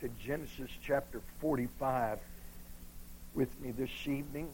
[0.00, 2.18] to Genesis chapter 45
[3.34, 4.48] with me this evening.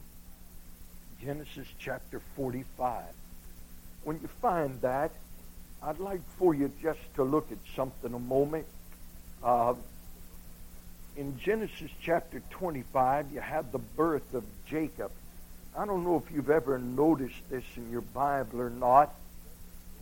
[1.21, 3.03] Genesis chapter 45.
[4.05, 5.11] When you find that,
[5.81, 8.65] I'd like for you just to look at something a moment.
[9.43, 9.73] Uh,
[11.17, 15.11] in Genesis chapter 25, you have the birth of Jacob.
[15.77, 19.13] I don't know if you've ever noticed this in your Bible or not,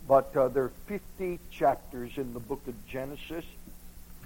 [0.06, 3.44] but uh, there are 50 chapters in the book of Genesis.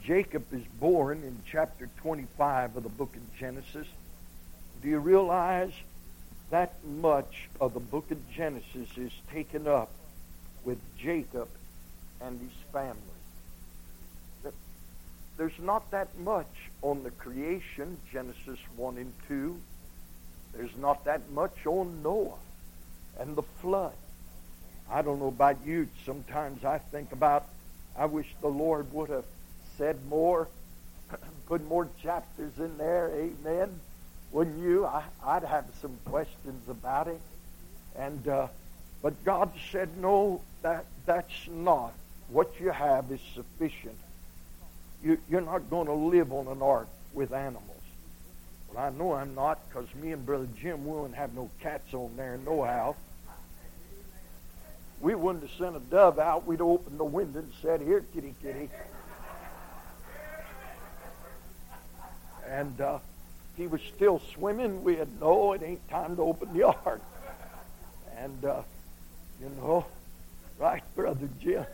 [0.06, 3.88] Jacob is born in chapter 25 of the book of Genesis.
[4.80, 5.72] Do you realize
[6.50, 9.90] that much of the book of Genesis is taken up
[10.64, 11.48] with Jacob
[12.20, 13.00] and his family?
[15.36, 19.58] There's not that much on the creation, Genesis 1 and 2.
[20.54, 22.38] There's not that much on Noah
[23.18, 23.92] and the flood.
[24.88, 25.88] I don't know about you.
[26.04, 27.44] Sometimes I think about,
[27.98, 29.24] I wish the Lord would have
[29.76, 30.48] said more,
[31.46, 33.10] put more chapters in there.
[33.10, 33.80] Amen.
[34.32, 34.84] Wouldn't you?
[34.86, 37.20] I, would have some questions about it.
[37.96, 38.48] And, uh,
[39.02, 41.92] but God said, no, that, that's not.
[42.28, 43.96] What you have is sufficient
[45.02, 47.62] you, you're not going to live on an ark with animals.
[48.72, 52.16] Well, I know I'm not because me and Brother Jim wouldn't have no cats on
[52.16, 52.96] there no how.
[55.00, 56.46] We wouldn't have sent a dove out.
[56.46, 58.70] We'd opened the window and said, Here, kitty, kitty.
[62.48, 62.98] And uh,
[63.56, 64.84] he was still swimming.
[64.84, 67.00] We had, no, it ain't time to open the ark.
[68.18, 68.62] And, uh,
[69.40, 69.86] you know,
[70.58, 71.66] right, Brother Jim?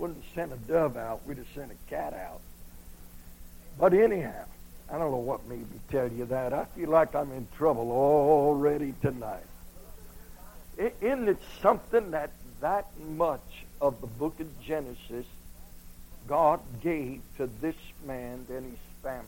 [0.00, 1.20] wouldn't have sent a dove out.
[1.26, 2.40] We'd have sent a cat out.
[3.78, 4.44] But anyhow,
[4.90, 6.52] I don't know what made me tell you that.
[6.52, 9.44] I feel like I'm in trouble already tonight.
[10.78, 15.26] Isn't it something that that much of the book of Genesis
[16.26, 17.76] God gave to this
[18.06, 19.26] man and his family?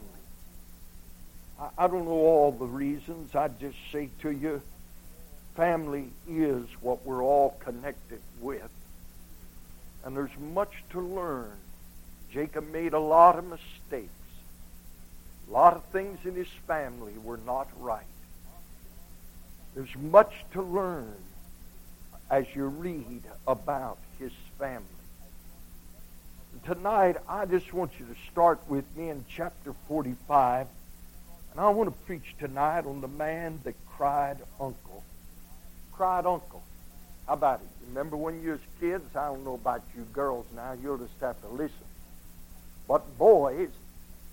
[1.58, 3.34] I, don't know all the reasons.
[3.34, 4.62] I just say to you,
[5.54, 8.68] family is what we're all connected with.
[10.04, 11.52] And there's much to learn.
[12.32, 14.10] Jacob made a lot of mistakes.
[15.48, 18.04] A lot of things in his family were not right.
[19.74, 21.14] There's much to learn
[22.30, 24.86] as you read about his family.
[26.64, 30.66] Tonight, I just want you to start with me in chapter 45.
[31.52, 35.02] And I want to preach tonight on the man that cried uncle.
[35.92, 36.62] Cried uncle.
[37.26, 37.66] How about it?
[37.88, 39.04] Remember when you was kids?
[39.14, 40.74] I don't know about you girls now.
[40.82, 41.76] You'll just have to listen.
[42.88, 43.68] But boys,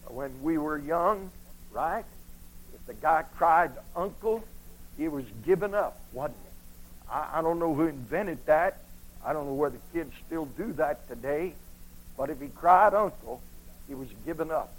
[0.07, 1.29] when we were young,
[1.73, 2.05] right?
[2.73, 4.43] If the guy cried uncle,
[4.97, 7.11] he was giving up, wasn't he?
[7.11, 8.77] I, I don't know who invented that.
[9.25, 11.53] I don't know whether kids still do that today.
[12.17, 13.41] But if he cried uncle,
[13.89, 14.73] he was giving up.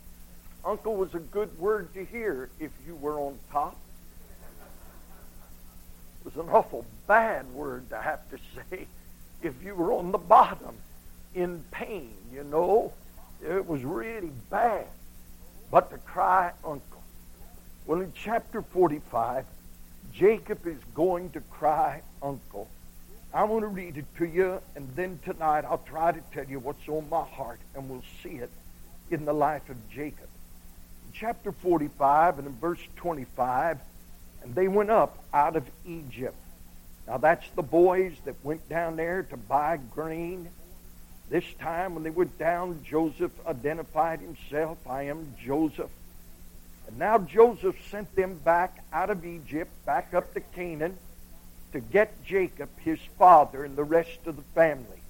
[0.64, 3.76] Uncle was a good word to hear if you were on top
[6.20, 8.86] It was an awful bad word to have to say
[9.42, 10.76] if you were on the bottom
[11.34, 12.92] in pain, you know.
[13.42, 14.86] It was really bad.
[15.70, 17.02] But to cry uncle.
[17.86, 19.46] Well, in chapter 45,
[20.12, 22.68] Jacob is going to cry uncle.
[23.32, 26.58] I want to read it to you, and then tonight I'll try to tell you
[26.58, 28.50] what's on my heart, and we'll see it
[29.10, 30.29] in the life of Jacob.
[31.12, 33.78] Chapter 45 and in verse 25,
[34.42, 36.36] and they went up out of Egypt.
[37.06, 40.48] Now that's the boys that went down there to buy grain.
[41.28, 44.78] This time when they went down, Joseph identified himself.
[44.86, 45.90] I am Joseph.
[46.86, 50.96] And now Joseph sent them back out of Egypt, back up to Canaan,
[51.72, 55.00] to get Jacob, his father, and the rest of the family.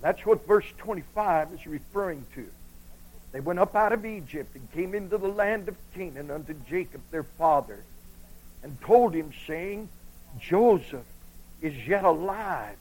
[0.00, 2.46] That's what verse 25 is referring to.
[3.34, 7.00] They went up out of Egypt and came into the land of Canaan unto Jacob,
[7.10, 7.82] their father
[8.62, 9.88] and told him, saying,
[10.38, 11.04] Joseph
[11.60, 12.76] is yet alive,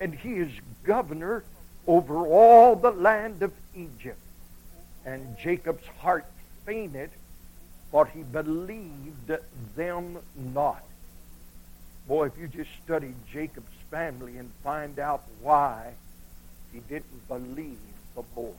[0.00, 0.50] and he is
[0.84, 1.44] governor
[1.86, 4.18] over all the land of Egypt.
[5.04, 6.24] And Jacob's heart
[6.64, 7.10] fainted,
[7.90, 9.30] for he believed
[9.76, 10.82] them not.
[12.08, 15.92] Boy, if you just study Jacob's family and find out why
[16.72, 17.78] he didn't believe
[18.16, 18.54] the boy.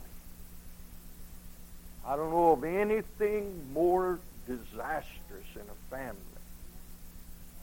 [2.06, 6.18] I don't know of anything more disastrous in a family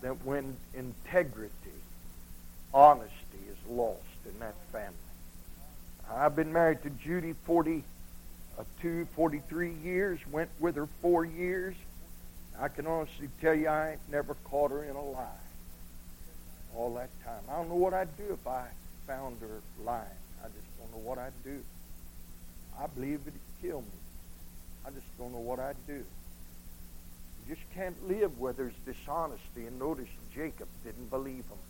[0.01, 1.51] than when integrity,
[2.73, 3.13] honesty
[3.49, 4.95] is lost in that family.
[6.11, 7.83] I've been married to Judy 42,
[8.57, 11.75] uh, 43 years, went with her four years.
[12.59, 15.27] I can honestly tell you I ain't never caught her in a lie
[16.75, 17.41] all that time.
[17.49, 18.65] I don't know what I'd do if I
[19.05, 20.05] found her lying.
[20.43, 21.61] I just don't know what I'd do.
[22.79, 23.87] I believe it'd kill me.
[24.89, 25.93] I just don't know what I'd do.
[27.47, 29.67] You just can't live where there's dishonesty.
[29.67, 31.61] And notice Jacob didn't believe him.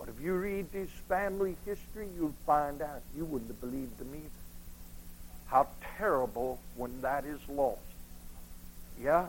[0.00, 4.08] But if you read his family history, you'll find out you wouldn't have believed him
[4.14, 4.30] either.
[5.46, 7.78] How terrible when that is lost.
[9.00, 9.26] Yeah,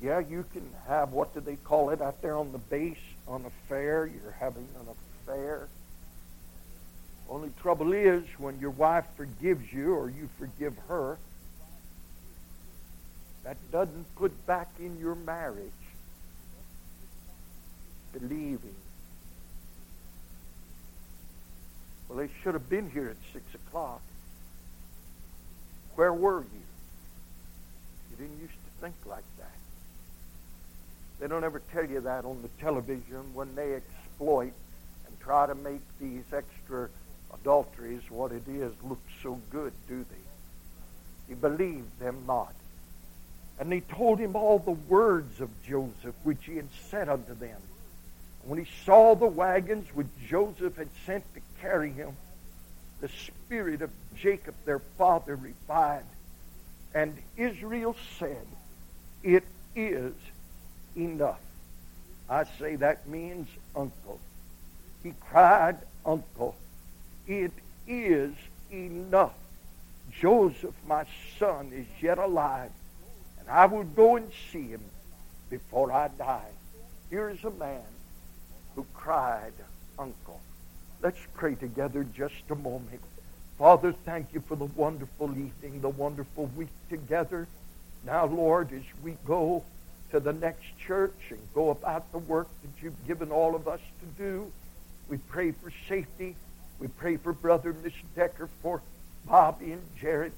[0.00, 2.96] yeah, you can have, what do they call it out there on the base,
[3.28, 4.06] on a fair?
[4.06, 4.86] You're having an
[5.22, 5.68] affair.
[7.28, 11.18] Only trouble is when your wife forgives you or you forgive her,
[13.46, 15.70] that doesn't put back in your marriage
[18.12, 18.74] believing.
[22.08, 24.02] Well, they should have been here at 6 o'clock.
[25.94, 26.66] Where were you?
[28.10, 29.50] You didn't used to think like that.
[31.20, 34.54] They don't ever tell you that on the television when they exploit
[35.06, 36.88] and try to make these extra
[37.32, 41.30] adulteries what it is look so good, do they?
[41.30, 42.52] You believe them not.
[43.58, 47.60] And they told him all the words of Joseph which he had said unto them.
[48.44, 52.16] When he saw the wagons which Joseph had sent to carry him,
[53.00, 56.06] the spirit of Jacob their father revived.
[56.94, 58.46] And Israel said,
[59.22, 59.44] It
[59.74, 60.14] is
[60.96, 61.40] enough.
[62.28, 64.20] I say that means uncle.
[65.02, 66.56] He cried, Uncle,
[67.26, 67.52] it
[67.86, 68.32] is
[68.72, 69.34] enough.
[70.10, 71.04] Joseph, my
[71.38, 72.70] son, is yet alive,
[73.46, 74.82] and I will go and see him
[75.50, 76.50] before I die.
[77.10, 77.84] Here's a man
[78.74, 79.52] who cried,
[79.98, 80.40] Uncle.
[81.02, 83.00] Let's pray together just a moment.
[83.58, 87.46] Father, thank you for the wonderful evening, the wonderful week together.
[88.04, 89.64] Now, Lord, as we go
[90.10, 93.80] to the next church and go about the work that you've given all of us
[94.00, 94.52] to do,
[95.08, 96.36] we pray for safety.
[96.78, 98.82] We pray for Brother Miss Decker, for
[99.24, 100.32] Bobby and Jared.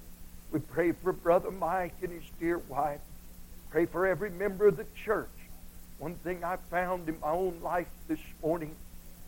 [0.51, 3.01] We pray for Brother Mike and his dear wife.
[3.71, 5.29] Pray for every member of the church.
[5.99, 8.75] One thing I found in my own life this morning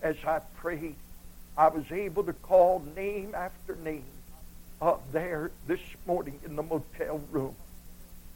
[0.03, 0.95] as I prayed,
[1.59, 4.05] I was able to call name after name
[4.81, 7.55] up there this morning in the motel room.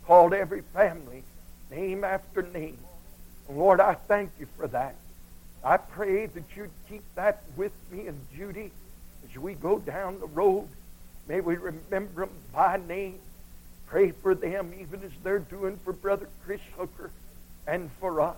[0.04, 1.22] Called every family,
[1.70, 2.78] name after name.
[3.48, 4.94] Lord, I thank you for that.
[5.64, 8.70] I pray that you'd keep that with me and Judy
[9.26, 10.68] as we go down the road.
[11.28, 13.18] May we remember them by name.
[13.86, 17.10] Pray for them even as they're doing for Brother Chris Hooker
[17.66, 18.36] and for us.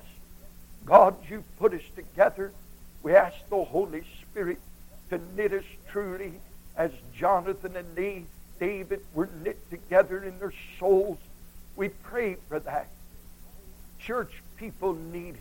[0.85, 2.53] God, you put us together.
[3.03, 4.59] We ask the Holy Spirit
[5.11, 6.35] to knit us truly
[6.77, 8.27] as Jonathan and
[8.59, 11.19] David were knit together in their souls.
[11.75, 12.88] We pray for that.
[13.99, 15.41] Church people need it.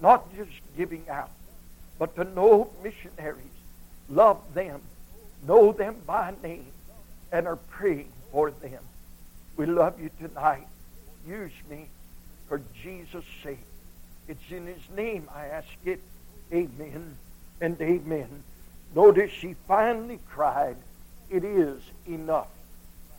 [0.00, 1.30] Not just giving out,
[1.98, 3.44] but to know missionaries,
[4.10, 4.80] love them,
[5.46, 6.72] know them by name,
[7.32, 8.82] and are praying for them.
[9.56, 10.66] We love you tonight.
[11.26, 11.88] Use me
[12.48, 13.58] for Jesus' sake.
[14.28, 16.00] It's in his name I ask it.
[16.52, 17.16] Amen
[17.60, 18.42] and amen.
[18.94, 20.76] Notice she finally cried,
[21.30, 22.48] It is enough.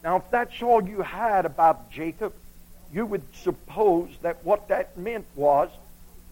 [0.03, 2.33] Now, if that's all you had about Jacob,
[2.93, 5.69] you would suppose that what that meant was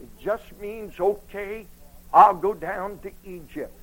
[0.01, 1.65] it just means, okay,
[2.13, 3.73] I'll go down to Egypt.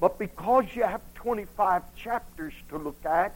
[0.00, 3.34] But because you have 25 chapters to look at,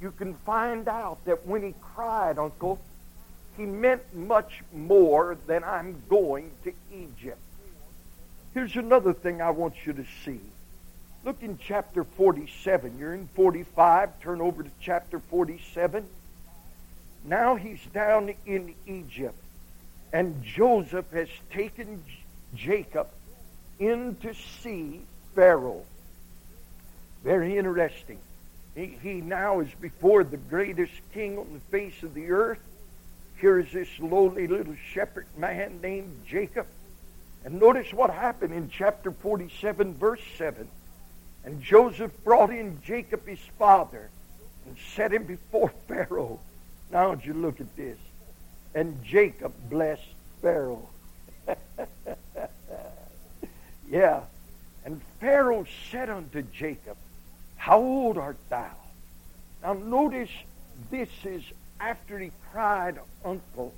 [0.00, 2.80] you can find out that when he cried, Uncle,
[3.56, 7.40] he meant much more than I'm going to Egypt.
[8.54, 10.40] Here's another thing I want you to see.
[11.24, 12.96] Look in chapter 47.
[12.98, 14.20] You're in 45.
[14.20, 16.06] Turn over to chapter 47.
[17.24, 19.36] Now he's down in Egypt.
[20.12, 22.02] And Joseph has taken
[22.54, 23.08] Jacob
[23.78, 25.02] in to see
[25.34, 25.84] Pharaoh.
[27.24, 28.18] Very interesting.
[28.74, 32.60] He, he now is before the greatest king on the face of the earth.
[33.38, 36.66] Here is this lowly little shepherd man named Jacob.
[37.44, 40.68] And notice what happened in chapter 47, verse 7.
[41.44, 44.10] And Joseph brought in Jacob his father
[44.66, 46.38] and set him before Pharaoh.
[46.90, 47.98] Now, would you look at this?
[48.74, 50.02] And Jacob blessed
[50.42, 50.88] Pharaoh.
[53.90, 54.22] yeah.
[54.84, 56.96] And Pharaoh said unto Jacob,
[57.60, 58.70] How old art thou?
[59.62, 60.30] Now, notice
[60.90, 61.42] this is
[61.78, 63.74] after he cried, Uncle.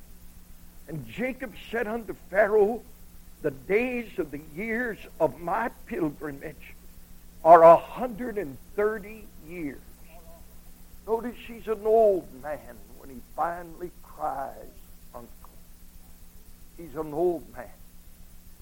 [0.86, 2.80] And Jacob said unto Pharaoh,
[3.42, 6.74] The days of the years of my pilgrimage
[7.44, 9.80] are a hundred and thirty years.
[11.04, 14.54] Notice he's an old man when he finally cries,
[15.12, 15.28] Uncle.
[16.76, 17.66] He's an old man.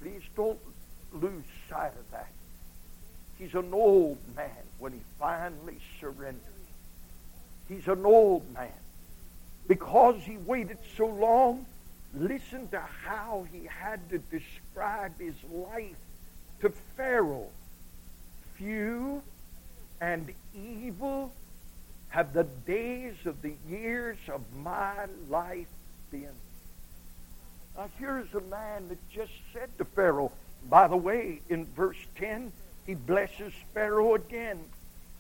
[0.01, 0.59] Please don't
[1.13, 2.31] lose sight of that.
[3.41, 6.43] He's an old man when he finally surrenders.
[7.69, 8.71] He's an old man.
[9.71, 11.65] because he waited so long,
[12.13, 15.95] listen to how he had to describe his life
[16.61, 17.49] to Pharaoh.
[18.57, 19.23] Few
[20.01, 21.33] and evil
[22.09, 25.69] have the days of the years of my life
[26.11, 26.35] been.
[27.77, 30.33] Now here's a man that just said to Pharaoh,
[30.69, 32.51] by the way, in verse 10,
[32.87, 34.59] he blesses Pharaoh again.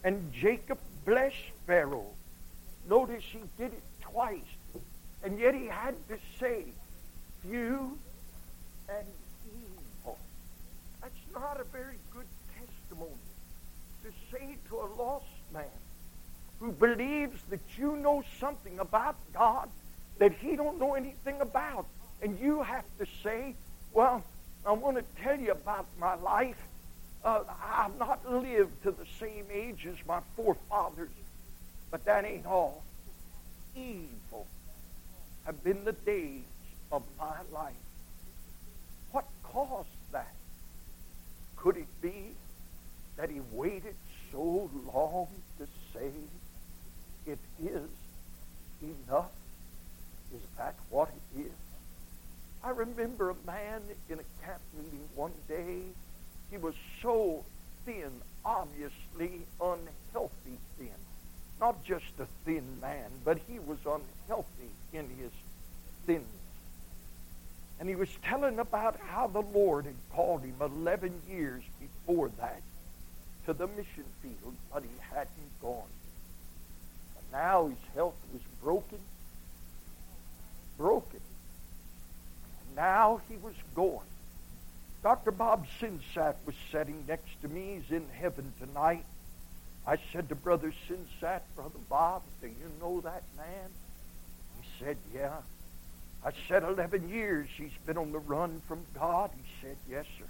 [0.02, 1.36] And Jacob blessed
[1.66, 2.12] Pharaoh.
[2.88, 4.40] Notice he did it twice.
[5.22, 6.64] And yet he had to say,
[7.42, 7.98] few
[8.88, 9.06] and
[9.46, 10.18] evil.
[11.02, 12.26] That's not a very good
[12.58, 13.12] testimony
[14.04, 15.64] to say to a lost man
[16.58, 19.68] who believes that you know something about God
[20.18, 21.86] that he don't know anything about.
[22.22, 23.54] And you have to say,
[23.92, 24.22] well,
[24.64, 26.58] I want to tell you about my life.
[27.24, 31.10] Uh, I've not lived to the same age as my forefathers,
[31.90, 32.82] but that ain't all.
[33.76, 34.46] Evil
[35.44, 36.42] have been the days
[36.90, 37.74] of my life.
[39.12, 40.34] What caused that?
[41.56, 42.32] Could it be
[43.16, 43.94] that he waited
[44.32, 46.10] so long to say,
[47.26, 47.88] it is
[48.82, 49.30] enough?
[50.34, 51.52] Is that what it is?
[52.62, 55.82] I remember a man in a camp meeting one day.
[56.50, 57.44] He was so
[57.84, 58.10] thin,
[58.44, 60.88] obviously unhealthy thin.
[61.60, 65.30] Not just a thin man, but he was unhealthy in his
[66.06, 66.26] thinness.
[67.78, 72.60] And he was telling about how the Lord had called him 11 years before that
[73.46, 75.88] to the mission field, but he hadn't gone.
[77.16, 78.98] And now his health was broken.
[80.76, 81.20] Broken.
[82.66, 84.09] And now he was going.
[85.02, 85.30] Dr.
[85.30, 87.80] Bob Sinsat was sitting next to me.
[87.80, 89.04] He's in heaven tonight.
[89.86, 93.70] I said to Brother Sinsat, Brother Bob, do you know that man?
[94.60, 95.38] He said, yeah.
[96.24, 99.30] I said, 11 years he's been on the run from God.
[99.34, 100.26] He said, yes, sir.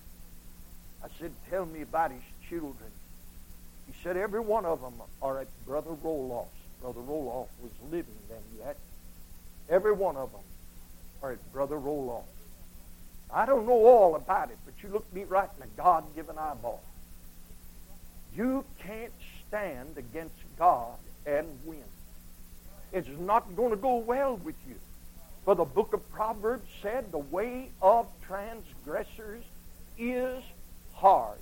[1.03, 2.91] I said, tell me about his children.
[3.89, 6.49] He said, every one of them are at Brother Roloff's.
[6.81, 8.77] Brother Roloff was living then yet.
[9.69, 10.41] Every one of them
[11.23, 12.40] are at Brother Roloff's.
[13.33, 16.83] I don't know all about it, but you look me right in the God-given eyeball.
[18.37, 19.13] You can't
[19.47, 20.97] stand against God
[21.27, 21.85] and win.
[22.93, 24.75] It's not going to go well with you.
[25.45, 29.43] For the book of Proverbs said, the way of transgressors
[29.99, 30.43] is
[30.95, 31.39] hard.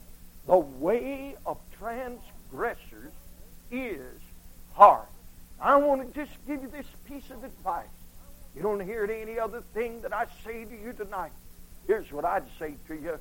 [0.46, 3.12] The way of transgressors
[3.70, 4.20] is
[4.74, 5.06] hard.
[5.60, 7.86] I want to just give you this piece of advice.
[8.54, 11.32] You don't hear any other thing that I say to you tonight.
[11.88, 13.18] Here's what I'd say to you.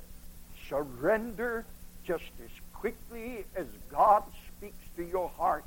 [0.68, 1.64] Surrender
[2.04, 5.64] just as quickly as God speaks to your heart.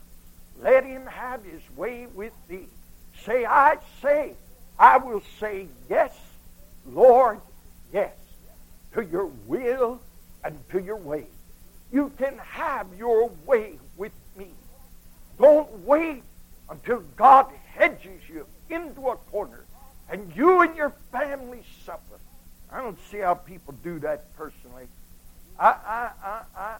[0.61, 2.67] Let him have his way with thee.
[3.25, 4.33] Say, I say,
[4.77, 6.15] I will say yes,
[6.93, 7.41] Lord,
[7.91, 8.13] yes,
[8.93, 9.99] to your will
[10.43, 11.25] and to your way.
[11.91, 14.47] You can have your way with me.
[15.39, 16.21] Don't wait
[16.69, 19.63] until God hedges you into a corner
[20.07, 22.20] and you and your family suffer.
[22.71, 24.85] I don't see how people do that personally.
[25.59, 26.75] I, I, I, I,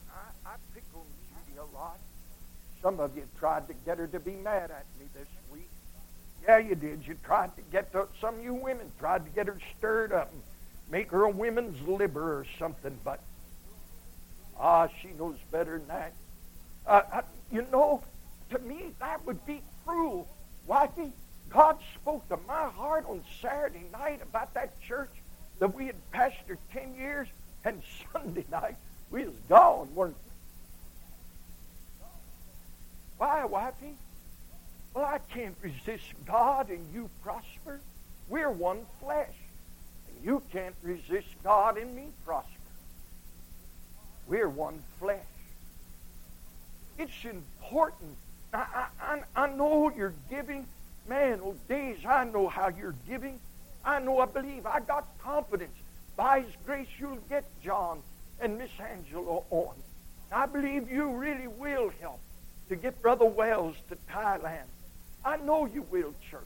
[0.46, 2.00] I, pick on Judy a lot.
[2.82, 5.70] Some of you tried to get her to be mad at me this week.
[6.44, 7.06] Yeah, you did.
[7.06, 10.32] You tried to get to, some of you women tried to get her stirred up
[10.32, 10.42] and
[10.90, 13.20] make her a women's liber or something, but
[14.58, 16.14] ah, she knows better than that.
[16.88, 17.22] Uh, I,
[17.52, 18.02] you know,
[18.50, 20.28] to me that would be cruel.
[20.66, 21.12] Wifey,
[21.50, 25.10] God spoke to my heart on Saturday night about that church
[25.62, 27.28] that we had pastored ten years,
[27.64, 28.76] and Sunday night
[29.12, 32.06] we was gone, weren't we?
[33.20, 33.94] Why, wifey?
[34.96, 37.80] Well, I can't resist God and you prosper.
[38.28, 39.30] We're one flesh.
[40.08, 42.50] And you can't resist God and me prosper.
[44.28, 45.20] We're one flesh.
[46.98, 48.16] It's important.
[48.52, 50.66] I, I, I know you're giving.
[51.08, 53.40] Man, oh days, I know how you're giving.
[53.84, 55.76] I know, I believe, I got confidence.
[56.16, 58.02] By His grace, you'll get John
[58.40, 59.76] and Miss Angela on.
[60.32, 62.20] I believe you really will help
[62.70, 64.70] to get Brother Wells to Thailand.
[65.26, 66.42] I know you will, church.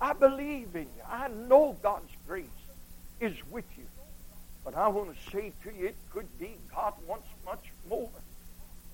[0.00, 1.02] I believe in you.
[1.08, 2.44] I know God's grace
[3.20, 3.84] is with you.
[4.64, 8.10] But I want to say to you, it could be God wants much more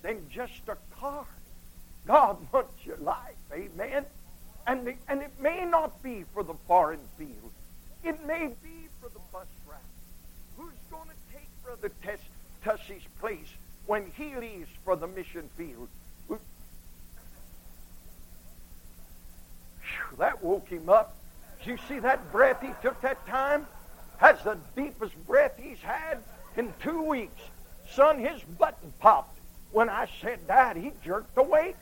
[0.01, 1.25] than just a car.
[2.05, 3.35] God wants your life.
[3.53, 4.05] Amen.
[4.67, 7.50] And, the, and it may not be for the foreign field.
[8.03, 9.79] It may be for the bus route.
[10.57, 11.91] Who's going to take Brother
[12.63, 13.47] Tussie's place
[13.85, 15.87] when he leaves for the mission field?
[20.17, 21.15] that woke him up.
[21.59, 23.65] Did you see that breath he took that time?
[24.19, 26.19] That's the deepest breath he's had
[26.55, 27.41] in two weeks.
[27.91, 29.39] Son, his button popped.
[29.71, 31.75] When I said that, he jerked awake.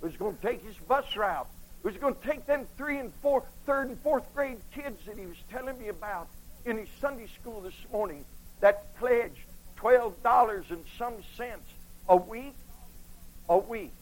[0.00, 1.48] He was going to take his bus route.
[1.82, 5.18] He was going to take them three and four, third and fourth grade kids that
[5.18, 6.28] he was telling me about
[6.66, 8.24] in his Sunday school this morning
[8.60, 9.40] that pledged
[9.78, 11.66] $12 and some cents
[12.08, 12.54] a week,
[13.48, 13.92] a week,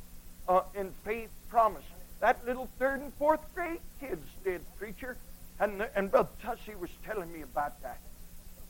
[0.48, 1.84] uh, in faith promise.
[2.20, 5.16] That little third and fourth grade kids did, preacher.
[5.60, 7.98] And, and Brother Tussey was telling me about that.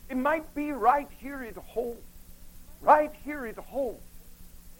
[0.09, 1.97] It might be right here at home,
[2.81, 3.97] right here at home,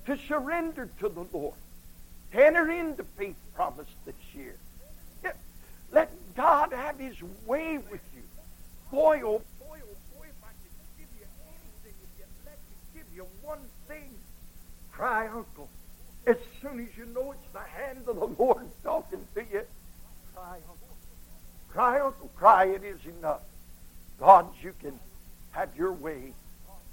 [0.05, 1.55] to surrender to the Lord,
[2.33, 4.55] enter into faith promise this year.
[5.91, 8.21] Let God have His way with you.
[8.91, 12.75] Boy, oh boy, oh boy, if I could give you anything, if you let me
[12.93, 14.11] give you one thing,
[14.91, 15.67] cry, Uncle.
[16.27, 19.61] As soon as you know it's the hand of the Lord talking to you,
[20.35, 20.97] cry, Uncle.
[21.69, 22.29] Cry, Uncle.
[22.35, 23.41] Cry, it is enough.
[24.19, 24.99] God, you can
[25.51, 26.33] have your way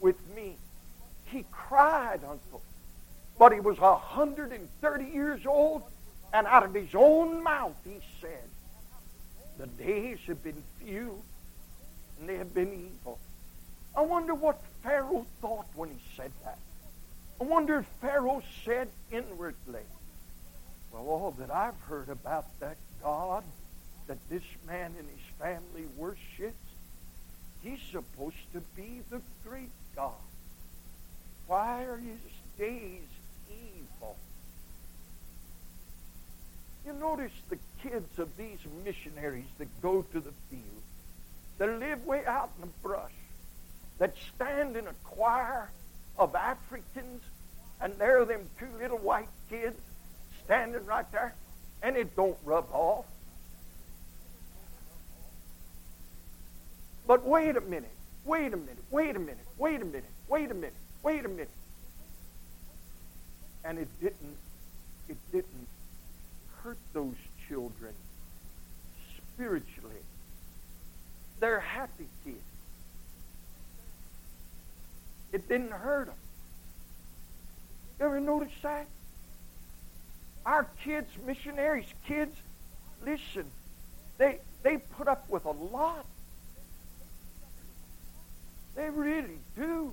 [0.01, 0.57] with me.
[1.27, 2.63] He cried, Uncle.
[3.39, 5.83] But he was 130 years old,
[6.33, 8.49] and out of his own mouth he said,
[9.59, 11.23] The days have been few,
[12.19, 13.19] and they have been evil.
[13.97, 16.59] I wonder what Pharaoh thought when he said that.
[17.41, 19.85] I wonder if Pharaoh said inwardly,
[20.93, 23.45] Well, all that I've heard about that God
[24.07, 26.55] that this man and his family worships,
[27.63, 30.13] he's supposed to be the great God.
[31.47, 32.19] Why are his
[32.59, 33.03] days
[33.51, 34.17] evil?
[36.87, 40.63] You notice the kids of these missionaries that go to the field,
[41.59, 43.11] that live way out in the brush,
[43.99, 45.69] that stand in a choir
[46.17, 47.23] of Africans,
[47.81, 49.81] and there are them two little white kids
[50.45, 51.35] standing right there,
[51.83, 53.05] and it don't rub off.
[57.09, 57.91] But wait a minute,
[58.25, 60.73] wait a minute, wait a minute, wait a minute, wait a minute,
[61.03, 61.51] wait a minute.
[63.65, 64.37] And it didn't,
[65.09, 65.56] it didn't
[66.67, 67.15] hurt those
[67.49, 67.95] children
[69.17, 70.03] spiritually.
[71.39, 72.41] They're happy kids.
[75.33, 76.17] It didn't hurt them.
[78.01, 78.87] You ever notice that?
[80.45, 82.35] Our kids, missionaries' kids,
[83.05, 83.45] listen,
[84.19, 86.05] they, they put up with a lot.
[88.75, 89.93] They really do.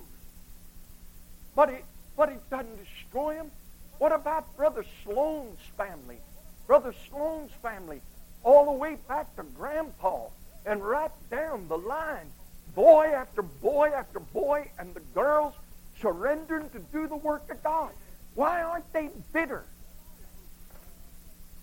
[1.54, 1.84] But it,
[2.16, 3.52] but it doesn't destroy them.
[3.98, 6.18] What about Brother Sloan's family?
[6.66, 8.00] Brother Sloan's family,
[8.42, 10.26] all the way back to Grandpa
[10.66, 12.30] and right down the line,
[12.74, 15.54] boy after boy after boy, and the girls
[16.00, 17.90] surrendering to do the work of God.
[18.34, 19.64] Why aren't they bitter?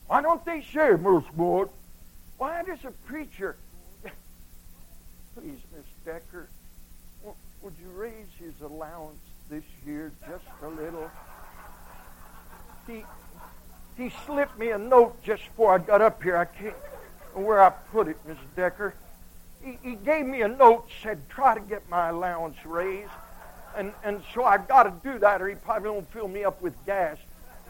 [0.08, 1.70] Why don't they say, Miss Wood?
[2.38, 3.56] Why does a preacher,
[5.36, 6.48] please, Miss Decker,
[7.62, 11.10] would you raise his allowance this year just a little?
[12.88, 13.04] He,
[14.02, 16.36] he slipped me a note just before I got up here.
[16.36, 16.76] I can't
[17.34, 18.94] where I put it, Miss Decker.
[19.64, 23.12] He, he gave me a note, said, try to get my allowance raised.
[23.78, 26.62] And, and so I've got to do that or he probably won't fill me up
[26.62, 27.18] with gas.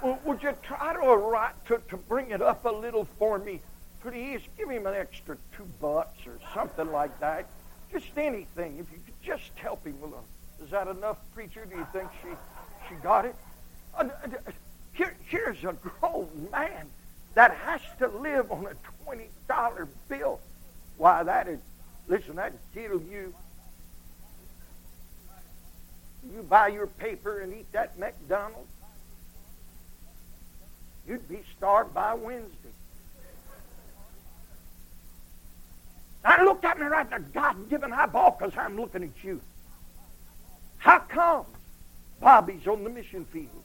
[0.01, 3.59] Well, would you try to, to, to bring it up a little for me?
[4.01, 7.45] Please give him an extra two bucks or something like that.
[7.91, 8.79] Just anything.
[8.79, 10.25] If you could just help him a little.
[10.63, 11.65] Is that enough, preacher?
[11.65, 12.29] Do you think she,
[12.89, 13.35] she got it?
[13.95, 14.51] Uh, uh,
[14.93, 16.87] here, here's a grown man
[17.33, 20.39] that has to live on a $20 bill.
[20.97, 21.59] Why, that is,
[22.07, 23.33] listen, that'd kill you
[26.29, 28.69] you buy your paper and eat that McDonald's,
[31.07, 32.69] you'd be starved by Wednesday.
[36.23, 39.41] Now look at me right now, God-given eyeball, because I'm looking at you.
[40.77, 41.45] How come
[42.19, 43.60] Bobby's on the mission field?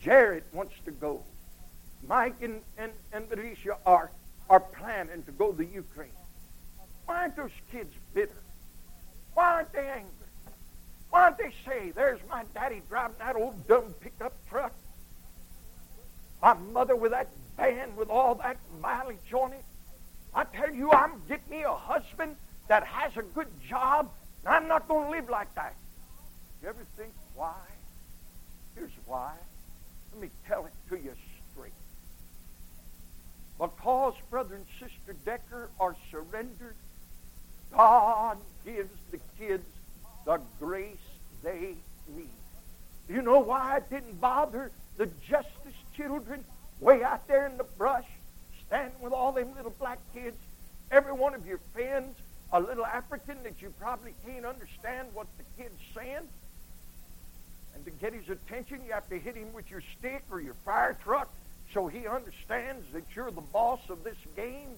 [0.00, 1.22] Jared wants to go.
[2.06, 4.10] Mike and, and, and Patricia are,
[4.48, 6.10] are planning to go to Ukraine.
[7.06, 8.42] Why aren't those kids bitter?
[9.34, 10.10] Why aren't they angry?
[11.10, 14.72] Why don't they say, there's my daddy driving that old dumb pickup truck?
[16.40, 19.64] My mother with that van with all that mileage on it?
[20.32, 22.36] I tell you, I'm getting me a husband
[22.68, 24.08] that has a good job,
[24.44, 25.74] and I'm not going to live like that.
[26.62, 27.56] You ever think why?
[28.76, 29.32] Here's why.
[30.12, 31.12] Let me tell it to you
[31.52, 31.72] straight.
[33.58, 36.74] Because brother and sister Decker are surrendered,
[37.72, 39.64] God gives the kids
[40.24, 40.96] the grace
[41.42, 41.74] they
[42.14, 42.28] need.
[43.08, 46.44] You know why it didn't bother the justice children
[46.80, 48.06] way out there in the brush,
[48.66, 50.36] standing with all them little black kids,
[50.90, 52.16] every one of your friends,
[52.52, 56.28] a little African that you probably can't understand what the kid's saying.
[57.74, 60.54] And to get his attention, you have to hit him with your stick or your
[60.64, 61.28] fire truck
[61.72, 64.68] so he understands that you're the boss of this game.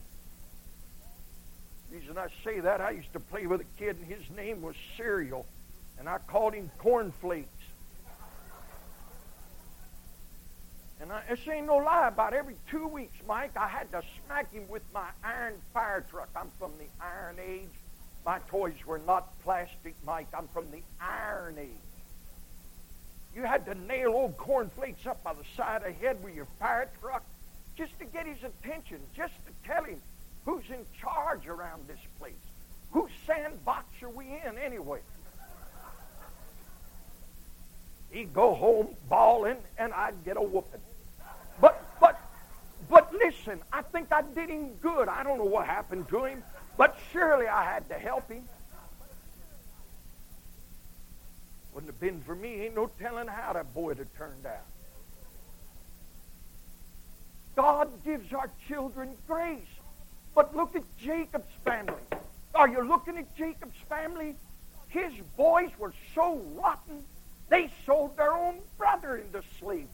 [1.91, 4.63] The reason I say that, I used to play with a kid and his name
[4.63, 5.47] was Cyril,
[5.99, 7.49] and I called him Cornflakes.
[11.01, 12.09] And I, this ain't no lie.
[12.09, 16.29] About every two weeks, Mike, I had to smack him with my iron fire truck.
[16.37, 17.69] I'm from the Iron Age.
[18.25, 20.29] My toys were not plastic, Mike.
[20.33, 21.92] I'm from the Iron Age.
[23.35, 26.47] You had to nail old cornflakes up by the side of the head with your
[26.59, 27.25] fire truck
[27.77, 30.01] just to get his attention, just to tell him
[30.45, 32.35] who's in charge around this place.
[32.91, 35.01] Whose sandbox are we in anyway?
[38.11, 40.81] He'd go home bawling, and I'd get a whooping.
[41.61, 42.21] But, but,
[42.91, 45.09] but listen, I think I did him good.
[45.09, 46.43] I don't know what happened to him,
[46.77, 48.45] but surely I had to help him.
[51.83, 54.67] Wouldn't have been for me, ain't no telling how that boy'd have turned out.
[57.57, 59.59] God gives our children grace.
[60.33, 61.95] But look at Jacob's family.
[62.55, 64.37] Are you looking at Jacob's family?
[64.91, 67.03] His boys were so rotten,
[67.49, 69.89] they sold their own brother into slavery.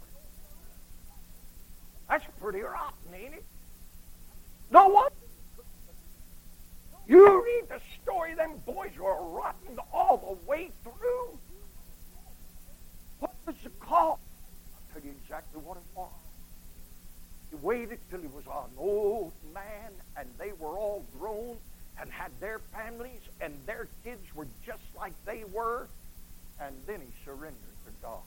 [2.10, 3.44] That's pretty rotten, ain't it?
[4.70, 5.14] No what?
[7.06, 11.38] You read the story, them boys were rotten all the way through.
[13.48, 14.18] What was the cause?
[14.76, 16.10] I'll tell you exactly what it was.
[17.48, 21.56] He waited till he was an old man and they were all grown
[21.98, 25.88] and had their families and their kids were just like they were.
[26.60, 27.56] And then he surrendered
[27.86, 28.20] to God.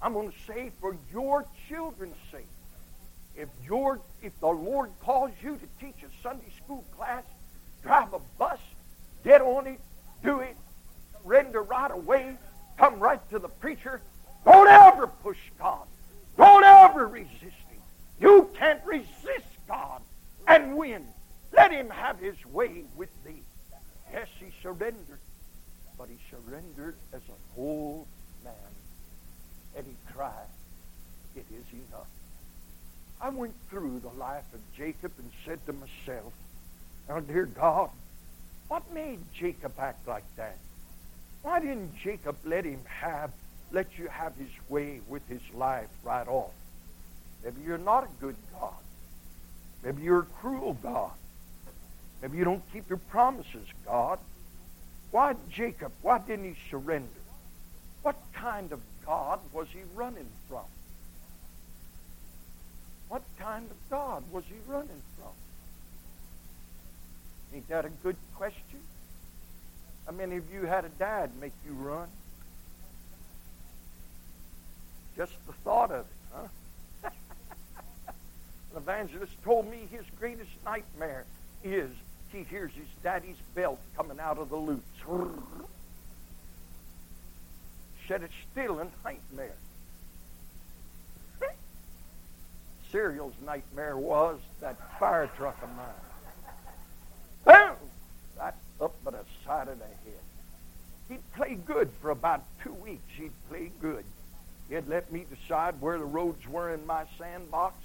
[0.00, 2.48] I'm going to say for your children's sake,
[3.36, 7.24] if your if the Lord calls you to teach a Sunday school class,
[7.82, 8.60] drive a bus,
[9.22, 9.80] get on it,
[10.22, 10.56] do it,
[11.24, 12.36] render right away,
[12.78, 14.00] come right to the preacher.
[14.44, 15.86] Don't ever push God.
[16.36, 17.80] Don't ever resist Him.
[18.20, 20.02] You can't resist God
[20.46, 21.06] and win.
[21.52, 23.42] Let Him have His way with thee.
[24.12, 25.18] Yes, he surrendered,
[25.98, 28.06] but he surrendered as an old
[28.44, 28.54] man
[29.76, 30.48] and he cried,
[31.34, 32.06] It is enough.
[33.20, 36.32] I went through the life of Jacob and said to myself,
[37.08, 37.90] Now, dear God,
[38.68, 40.56] what made Jacob act like that?
[41.42, 43.30] Why didn't Jacob let him have,
[43.70, 46.50] let you have his way with his life right off?
[47.44, 48.74] Maybe you're not a good God.
[49.84, 51.12] Maybe you're a cruel God.
[52.20, 54.18] Maybe you don't keep your promises, God.
[55.12, 55.92] Why Jacob?
[56.02, 57.08] Why didn't he surrender?
[58.02, 60.64] What kind of God was he running from?
[63.08, 65.32] What kind of God was he running from?
[67.56, 68.80] Ain't that a good question?
[70.04, 72.06] How many of you had a dad make you run?
[75.16, 76.48] Just the thought of it, huh?
[78.72, 81.24] An evangelist told me his greatest nightmare
[81.64, 81.88] is
[82.30, 84.84] he hears his daddy's belt coming out of the loops.
[88.06, 89.56] Said it's still a nightmare.
[92.92, 96.15] Cyril's nightmare was that fire truck of mine.
[98.80, 100.22] Up by the side of the head.
[101.08, 103.02] He'd play good for about two weeks.
[103.16, 104.04] He'd play good.
[104.68, 107.76] He'd let me decide where the roads were in my sandbox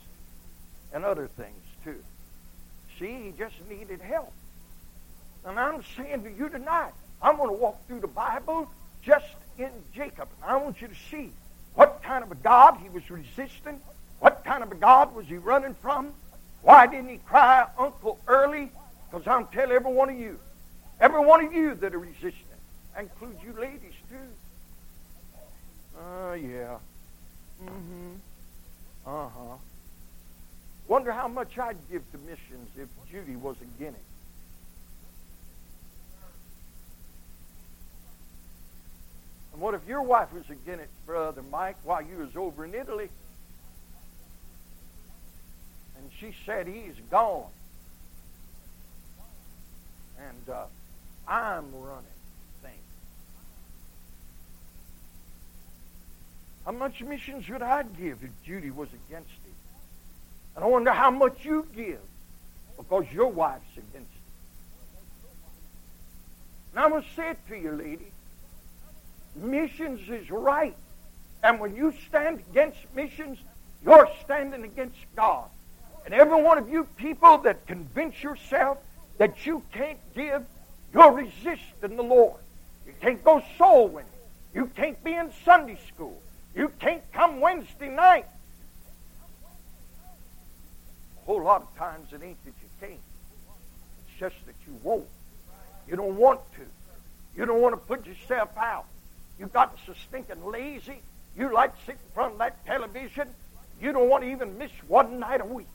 [0.94, 2.04] and other things too.
[3.00, 4.34] See, he just needed help.
[5.46, 8.70] And I'm saying to you tonight, I'm going to walk through the Bible
[9.02, 9.26] just
[9.58, 10.28] in Jacob.
[10.42, 11.32] And I want you to see
[11.76, 13.80] what kind of a God he was resisting.
[14.20, 16.12] What kind of a God was he running from?
[16.62, 18.72] Why didn't he cry Uncle Early?
[19.10, 20.40] Because I'm telling every one of you,
[21.02, 22.34] every one of you that are resisting,
[22.96, 24.16] I include you ladies too.
[26.00, 26.78] Oh, uh, yeah.
[27.64, 28.14] Mm-hmm.
[29.06, 29.58] Uh-huh.
[30.88, 33.96] Wonder how much I'd give to missions if Judy was a guinea.
[39.54, 42.74] And what if your wife was a guinea, Brother Mike, while you was over in
[42.74, 43.10] Italy?
[45.98, 47.50] And she said, he's gone.
[50.20, 50.66] And uh,
[51.32, 52.04] I'm running
[52.62, 52.76] things.
[56.65, 59.54] How much missions would I give if Judy was against it?
[60.56, 62.02] And I wonder how much you give
[62.78, 64.22] because your wife's against it.
[66.74, 68.12] And I'm going to say it to you, lady.
[69.38, 70.76] Missions is right
[71.44, 73.38] And when you stand against missions,
[73.86, 75.50] you're standing against God.
[76.06, 78.78] And every one of you people that convince yourself
[79.17, 80.44] that you can't give,
[80.94, 82.40] you're resisting the Lord.
[82.86, 84.10] You can't go soul winning.
[84.54, 86.22] You can't be in Sunday school.
[86.56, 88.26] You can't come Wednesday night.
[91.22, 92.94] A whole lot of times it ain't that you can't.
[92.94, 95.08] It's just that you won't.
[95.88, 96.62] You don't want to.
[97.38, 98.86] You don't want to put yourself out.
[99.40, 101.02] You got so stinking lazy.
[101.38, 103.30] You like to sit in front of that television.
[103.82, 105.68] You don't want to even miss one night a week.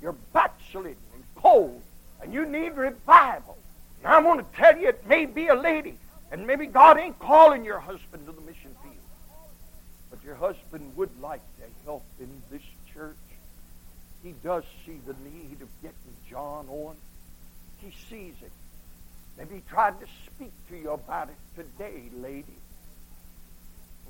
[0.00, 1.82] You're backslidden and cold,
[2.22, 3.56] and you need revival.
[4.02, 5.96] And I'm going to tell you, it may be a lady,
[6.30, 8.94] and maybe God ain't calling your husband to the mission field.
[10.10, 13.16] But your husband would like to help in this church.
[14.22, 15.96] He does see the need of getting
[16.28, 16.96] John on.
[17.78, 18.52] He sees it.
[19.38, 22.44] Maybe he tried to speak to you about it today, lady.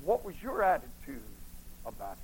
[0.03, 1.21] What was your attitude
[1.85, 2.17] about it?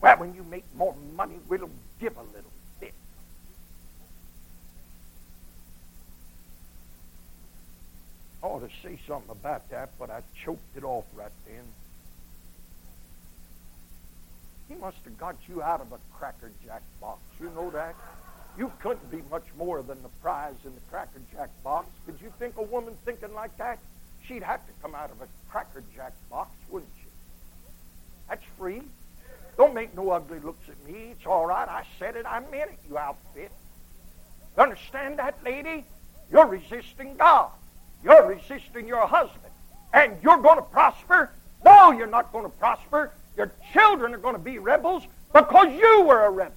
[0.00, 2.50] Well, when you make more money, we'll give a little
[2.80, 2.94] bit.
[8.42, 11.64] I ought to say something about that, but I choked it off right then.
[14.68, 17.20] He must have got you out of a Cracker Jack box.
[17.40, 17.94] You know that?
[18.56, 21.88] You couldn't be much more than the prize in the Cracker Jack box.
[22.06, 23.78] Could you think a woman thinking like that?
[24.26, 27.08] She'd have to come out of a Cracker Jack box, wouldn't she?
[28.28, 28.82] That's free.
[29.56, 31.10] Don't make no ugly looks at me.
[31.12, 31.68] It's all right.
[31.68, 32.24] I said it.
[32.26, 33.50] I meant it, you outfit.
[34.56, 35.84] You understand that, lady?
[36.30, 37.50] You're resisting God.
[38.02, 39.52] You're resisting your husband.
[39.92, 41.30] And you're going to prosper?
[41.64, 43.12] No, you're not going to prosper.
[43.36, 46.54] Your children are going to be rebels because you were a rebel.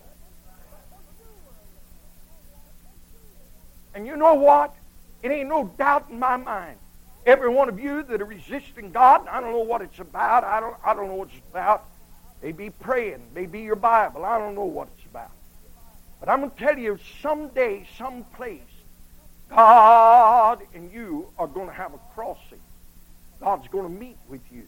[3.96, 4.74] And you know what?
[5.22, 6.78] It ain't no doubt in my mind.
[7.26, 10.44] Every one of you that are resisting God, I don't know what it's about.
[10.44, 11.86] I don't, I don't know what it's about.
[12.42, 14.26] Maybe praying, maybe your Bible.
[14.26, 15.32] I don't know what it's about.
[16.20, 18.62] But I'm going to tell you, someday, someplace,
[19.50, 22.60] God and you are going to have a crossing.
[23.40, 24.64] God's going to meet with you.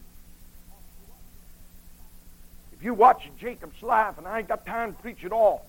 [2.72, 5.66] If you watch Jacob's life, and I ain't got time to preach it all,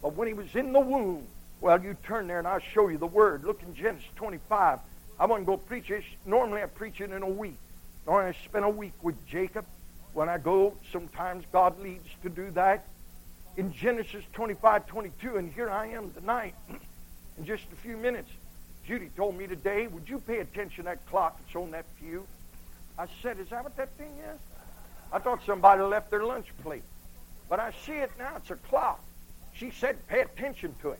[0.00, 1.26] but when he was in the womb,
[1.60, 3.42] well, you turn there and I'll show you the word.
[3.44, 4.78] Look in Genesis 25.
[5.18, 6.04] I want to go preach it.
[6.26, 7.56] Normally I preach it in a week.
[8.06, 9.64] Normally I spend a week with Jacob.
[10.12, 12.84] When I go, sometimes God leads to do that.
[13.56, 16.54] In Genesis 25, 22, and here I am tonight,
[17.38, 18.30] in just a few minutes.
[18.86, 22.26] Judy told me today, would you pay attention to that clock that's on that pew?
[22.98, 24.40] I said, is that what that thing is?
[25.12, 26.82] I thought somebody left their lunch plate.
[27.48, 28.36] But I see it now.
[28.36, 29.00] It's a clock.
[29.54, 30.98] She said, pay attention to it.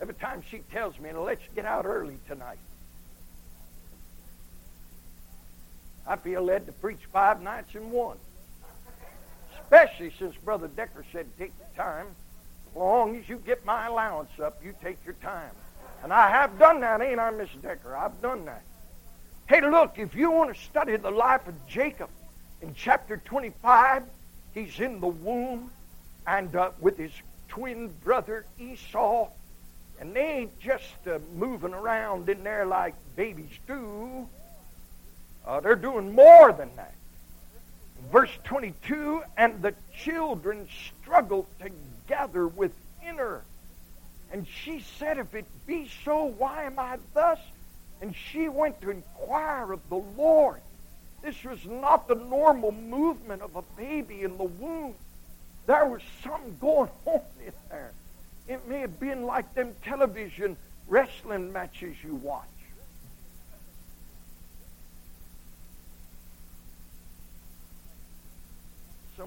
[0.00, 2.58] Every time she tells me, let's get out early tonight.
[6.06, 8.18] I feel led to preach five nights in one.
[9.62, 12.06] Especially since Brother Decker said take the time.
[12.76, 15.50] Long as you get my allowance up, you take your time.
[16.02, 17.96] And I have done that, ain't I, Miss Decker?
[17.96, 18.62] I've done that.
[19.46, 22.10] Hey, look, if you want to study the life of Jacob,
[22.60, 24.02] in chapter 25,
[24.52, 25.70] he's in the womb
[26.26, 27.12] and uh, with his
[27.48, 29.28] twin brother Esau
[29.98, 34.28] and they ain't just uh, moving around in there like babies do.
[35.46, 36.94] Uh, they're doing more than that.
[38.12, 40.68] Verse 22 And the children
[41.00, 41.74] struggled together
[42.08, 43.42] within her.
[44.32, 47.38] And she said, If it be so, why am I thus?
[48.00, 50.60] And she went to inquire of the Lord.
[51.22, 54.94] This was not the normal movement of a baby in the womb.
[55.66, 57.92] There was something going on in there.
[58.48, 60.56] It may have been like them television
[60.88, 62.44] wrestling matches you watch.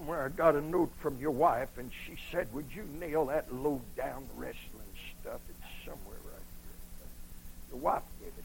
[0.09, 3.53] Somewhere I got a note from your wife, and she said, Would you nail that
[3.53, 4.89] low down wrestling
[5.21, 5.39] stuff?
[5.47, 7.69] It's somewhere right here.
[7.69, 8.43] Your wife gave it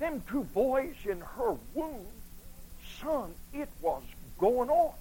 [0.00, 0.10] to me.
[0.10, 2.04] Them two boys in her womb,
[3.00, 4.02] son, it was
[4.40, 4.94] going on.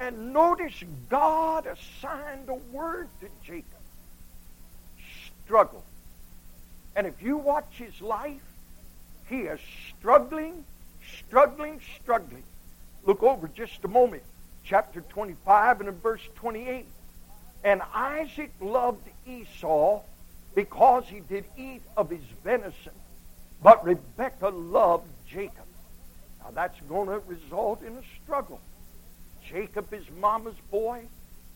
[0.00, 3.66] And notice God assigned a word to Jacob.
[5.44, 5.84] Struggle.
[6.96, 8.40] And if you watch his life,
[9.28, 9.60] he is
[9.98, 10.64] struggling,
[11.28, 12.42] struggling, struggling.
[13.06, 14.24] Look over just a moment.
[14.64, 16.86] Chapter 25 and in verse 28.
[17.64, 20.00] And Isaac loved Esau
[20.54, 22.92] because he did eat of his venison,
[23.62, 25.66] but Rebekah loved Jacob.
[26.40, 28.60] Now that's going to result in a struggle.
[29.48, 31.02] Jacob is mama's boy.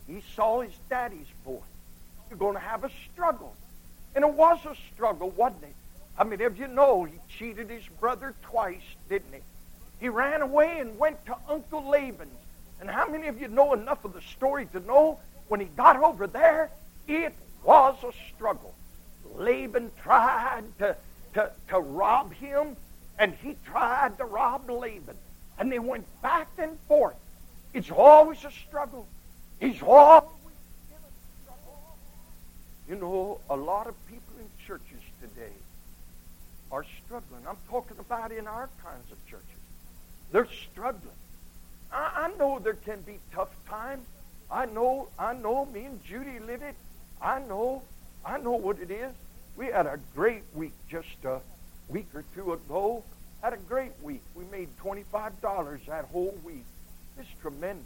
[0.09, 1.61] Esau is daddy's boy.
[2.29, 3.55] You're going to have a struggle.
[4.15, 5.75] And it was a struggle, wasn't it?
[6.19, 9.41] I mean, if you know, he cheated his brother twice, didn't he?
[10.01, 12.33] He ran away and went to Uncle Laban's.
[12.81, 16.03] And how many of you know enough of the story to know when he got
[16.03, 16.71] over there,
[17.07, 18.75] it was a struggle.
[19.35, 20.97] Laban tried to,
[21.35, 22.77] to, to rob him,
[23.19, 25.17] and he tried to rob Laban.
[25.59, 27.17] And they went back and forth.
[27.75, 29.07] It's always a struggle.
[29.61, 30.31] He's always.
[32.89, 35.53] You know, a lot of people in churches today
[36.73, 37.43] are struggling.
[37.47, 39.50] I'm talking about in our kinds of churches.
[40.33, 41.15] They're struggling.
[41.93, 44.07] I, I know there can be tough times.
[44.51, 46.75] I know, I know me and Judy live it.
[47.21, 47.83] I know,
[48.25, 49.13] I know what it is.
[49.57, 51.41] We had a great week just a
[51.89, 53.03] week or two ago.
[53.43, 54.23] Had a great week.
[54.35, 56.65] We made $25 that whole week.
[57.19, 57.85] It's tremendous.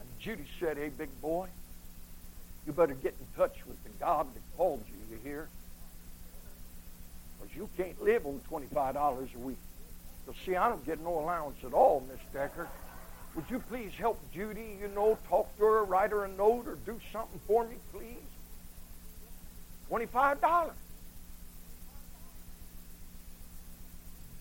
[0.00, 1.48] And Judy said, hey, big boy,
[2.66, 5.48] you better get in touch with the God that called you, you hear?
[7.42, 9.58] Because you can't live on $25 a week.
[10.26, 12.68] So see, I don't get no allowance at all, Miss Decker.
[13.34, 16.76] Would you please help Judy, you know, talk to her, write her a note, or
[16.86, 18.06] do something for me, please?
[19.90, 20.70] $25.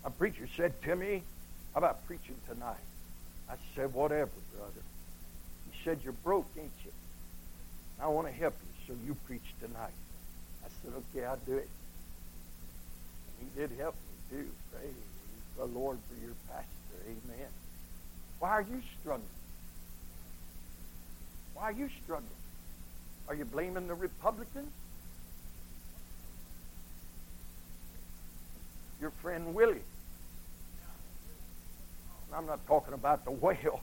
[0.03, 1.23] A preacher said to me,
[1.73, 2.75] How about preaching tonight?
[3.49, 4.81] I said, Whatever, brother.
[5.71, 6.91] He said, You're broke, ain't you?
[7.99, 9.93] I want to help you, so you preach tonight.
[10.63, 11.69] I said, Okay, I'll do it.
[13.41, 14.47] He did help me, too.
[14.71, 14.93] Praise
[15.57, 16.67] the Lord for your pastor.
[17.05, 17.49] Amen.
[18.39, 19.27] Why are you struggling?
[21.53, 22.29] Why are you struggling?
[23.27, 24.71] Are you blaming the Republicans?
[28.99, 29.81] Your friend Willie.
[32.33, 33.81] I'm not talking about the whale.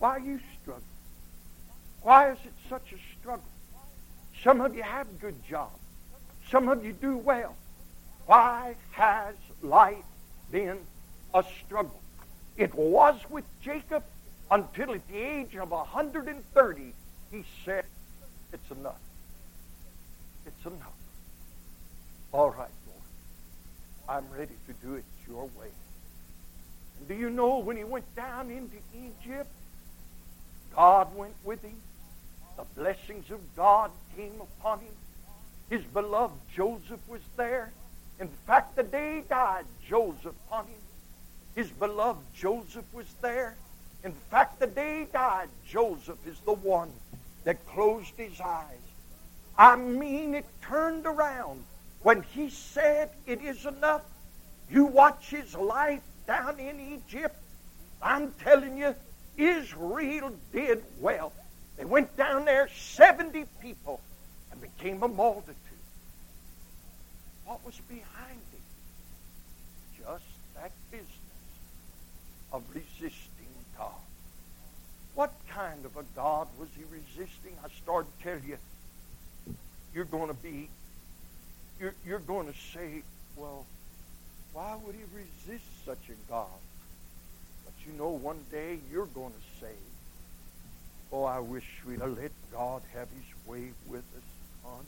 [0.00, 0.84] Why are you struggling?
[2.02, 3.44] Why is it such a struggle?
[4.42, 5.78] Some of you have good jobs.
[6.50, 7.54] Some of you do well.
[8.24, 9.96] Why has life
[10.50, 10.78] been
[11.34, 12.00] a struggle?
[12.56, 14.02] It was with Jacob
[14.50, 16.92] until at the age of 130
[17.30, 17.84] he said,
[18.54, 18.98] It's enough.
[20.46, 20.94] It's enough.
[22.32, 23.02] All right, Lord.
[24.08, 25.68] I'm ready to do it your way.
[26.98, 29.50] And do you know when he went down into Egypt,
[30.80, 31.76] God went with him.
[32.56, 34.94] The blessings of God came upon him.
[35.68, 37.70] His beloved Joseph was there.
[38.18, 40.80] In fact, the day he died, Joseph upon him.
[41.54, 43.56] His beloved Joseph was there.
[44.04, 46.90] In fact, the day he died, Joseph is the one
[47.44, 48.86] that closed his eyes.
[49.58, 51.62] I mean, it turned around.
[52.00, 54.04] When he said, It is enough,
[54.70, 57.36] you watch his life down in Egypt.
[58.00, 58.94] I'm telling you,
[59.40, 61.32] Israel did well.
[61.76, 64.00] They went down there, 70 people,
[64.52, 65.56] and became a multitude.
[67.46, 70.02] What was behind it?
[70.02, 70.24] Just
[70.56, 71.08] that business
[72.52, 73.20] of resisting
[73.78, 73.92] God.
[75.14, 77.56] What kind of a God was he resisting?
[77.64, 78.58] I started to tell you,
[79.94, 80.68] you're going to be,
[81.80, 83.02] you're, you're going to say,
[83.36, 83.64] well,
[84.52, 86.46] why would he resist such a God?
[87.86, 89.72] You know one day you're going to say,
[91.12, 94.22] Oh, I wish we'd have let God have his way with us,
[94.62, 94.84] son.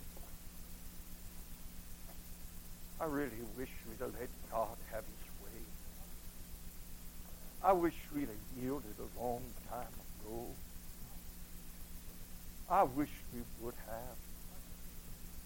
[3.00, 5.61] I really wish we'd have let God have his way.
[7.64, 10.46] I wish we'd have yielded a long time ago.
[12.70, 14.16] I wish we would have.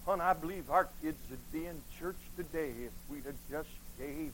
[0.05, 4.31] Hon, I believe our kids would be in church today if we'd have just gave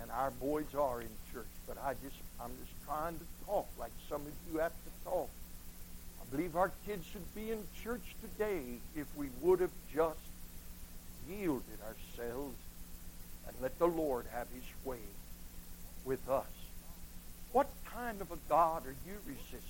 [0.00, 1.46] and our boys are in church.
[1.66, 5.28] But I just, I'm just trying to talk like some of you have to talk.
[6.20, 8.62] I believe our kids should be in church today
[8.96, 10.18] if we would have just
[11.28, 12.56] yielded ourselves
[13.46, 14.98] and let the Lord have his way
[16.04, 16.46] with us.
[17.52, 19.60] What kind of a God are you resisting?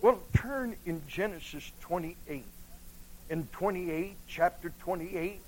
[0.00, 2.44] Well, turn in Genesis 28.
[3.30, 5.40] In 28, chapter 28,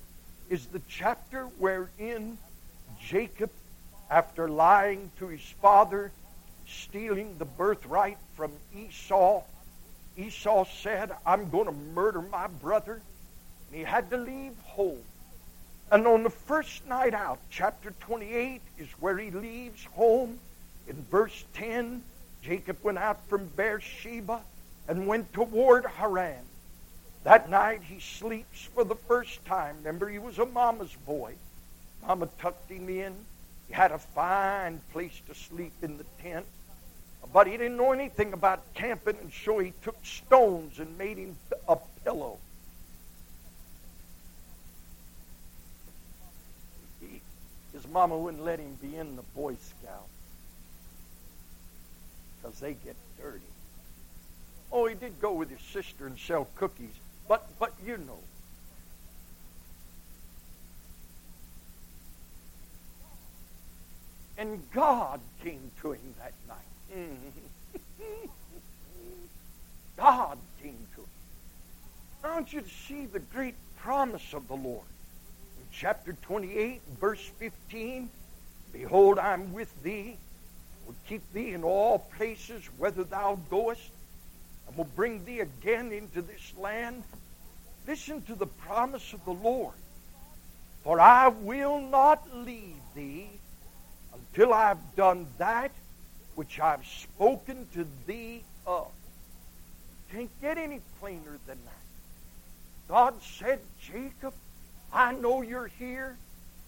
[0.51, 2.37] is the chapter wherein
[3.07, 3.51] Jacob,
[4.11, 6.13] after lying to his father,
[6.67, 9.43] stealing the birthright from Esau,
[10.17, 13.01] Esau said, I'm going to murder my brother.
[13.69, 15.03] And he had to leave home.
[15.91, 20.39] And on the first night out, chapter 28 is where he leaves home.
[20.89, 22.03] In verse 10,
[22.43, 24.41] Jacob went out from Beersheba
[24.89, 26.45] and went toward Haran.
[27.25, 29.77] That night he sleeps for the first time.
[29.79, 31.35] Remember, he was a mama's boy.
[32.07, 33.15] Mama tucked him in.
[33.69, 36.47] He had a fine place to sleep in the tent.
[37.33, 41.37] But he didn't know anything about camping, and so he took stones and made him
[41.69, 42.39] a pillow.
[47.01, 47.21] He,
[47.73, 50.11] his mama wouldn't let him be in the Boy Scouts
[52.43, 53.45] because they get dirty.
[54.73, 56.95] Oh, he did go with his sister and sell cookies,
[57.29, 58.19] but but you know.
[64.41, 67.77] And God came to him that night.
[69.99, 71.09] God came to him.
[72.25, 74.87] I want you to see the great promise of the Lord.
[75.59, 78.09] In chapter 28, verse 15,
[78.73, 80.17] Behold, I'm with thee,
[80.87, 83.91] will keep thee in all places whither thou goest,
[84.67, 87.03] and will bring thee again into this land.
[87.87, 89.75] Listen to the promise of the Lord.
[90.83, 93.29] For I will not leave thee
[94.33, 95.71] until I've done that
[96.35, 98.89] which I've spoken to thee of.
[100.13, 102.89] Can't get any plainer than that.
[102.89, 104.35] God said, Jacob,
[104.93, 106.17] I know you're here.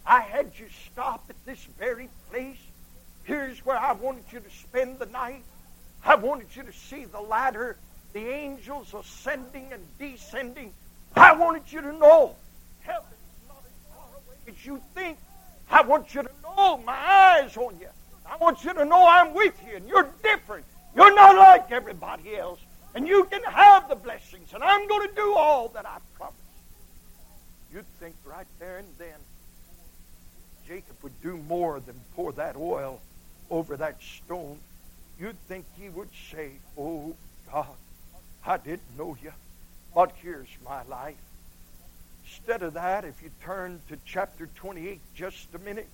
[0.07, 2.59] I had you stop at this very place.
[3.25, 5.43] Here's where I wanted you to spend the night.
[6.05, 7.77] I wanted you to see the ladder,
[8.13, 10.73] the angels ascending and descending.
[11.15, 12.35] I wanted you to know
[12.81, 13.07] heaven's
[13.49, 15.19] not as far away as you think.
[15.71, 17.89] I want you to know my eyes on you.
[18.27, 20.65] I want you to know I'm with you and you're different.
[20.95, 22.61] You're not like everybody else.
[22.95, 24.53] And you can have the blessings.
[24.55, 26.39] And I'm going to do all that I promised.
[27.73, 29.19] You'd think right there and then
[30.69, 33.01] Jacob would do more than pour that oil
[33.51, 34.59] over that stone.
[35.19, 37.15] You'd think he would say, Oh
[37.51, 37.67] God,
[38.47, 39.33] I didn't know you,
[39.95, 41.17] but here's my life.
[42.25, 45.89] Instead of that, if you turn to chapter 28 just a minute,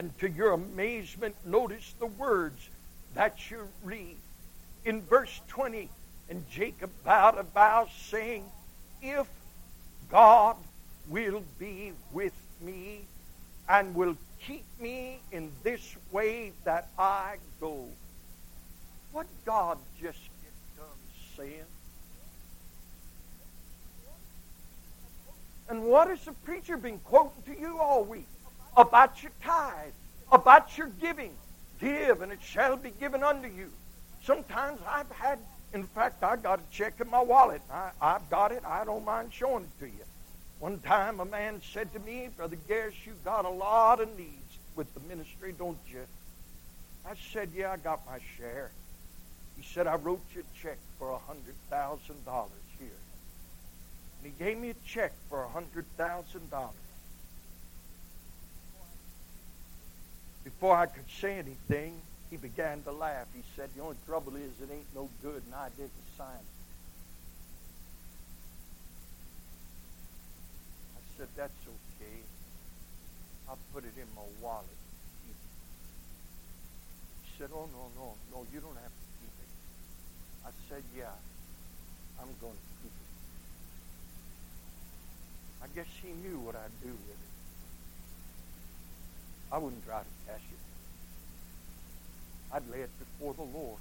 [0.00, 2.70] and to your amazement, notice the words
[3.14, 4.16] that you read.
[4.86, 5.90] In verse 20,
[6.30, 8.46] and Jacob bowed a vow, saying,
[9.02, 9.26] If
[10.10, 10.56] God
[11.06, 12.32] will be with
[12.62, 13.00] me
[13.68, 17.84] and will keep me in this way that I go.
[19.12, 21.70] What God just get done um, saying?
[25.68, 28.24] And what has the preacher been quoting to you all week?
[28.76, 29.92] About your tithe,
[30.30, 31.34] about your giving.
[31.80, 33.70] Give, and it shall be given unto you.
[34.22, 35.38] Sometimes I've had,
[35.72, 37.62] in fact, I got a check in my wallet.
[37.72, 38.62] I, I've got it.
[38.66, 40.04] I don't mind showing it to you.
[40.58, 44.58] One time a man said to me, Brother Garris, you've got a lot of needs
[44.76, 46.04] with the ministry, don't you?
[47.06, 48.70] I said, Yeah, I got my share.
[49.56, 51.98] He said, I wrote you a check for a $100,000
[52.78, 52.88] here.
[54.22, 56.70] And he gave me a check for a $100,000.
[60.44, 63.26] Before I could say anything, he began to laugh.
[63.34, 66.54] He said, The only trouble is it ain't no good, and I didn't sign it.
[70.96, 72.18] I said, That's okay.
[73.48, 74.64] I'll put it in my wallet.
[75.26, 75.32] He
[77.38, 79.50] said, Oh, no, no, no, you don't have to keep it.
[80.46, 81.12] I said, Yeah,
[82.20, 83.10] I'm going to keep it.
[85.64, 87.29] I guess he knew what I'd do with it.
[89.52, 90.58] I wouldn't try to cash it.
[92.52, 93.78] I'd lay it before the Lord.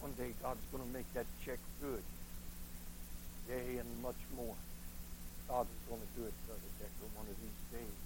[0.00, 2.02] One day God's going to make that check good.
[3.48, 4.54] Yea, and much more.
[5.48, 7.98] God is going to do it, Brother Decker, one of these days.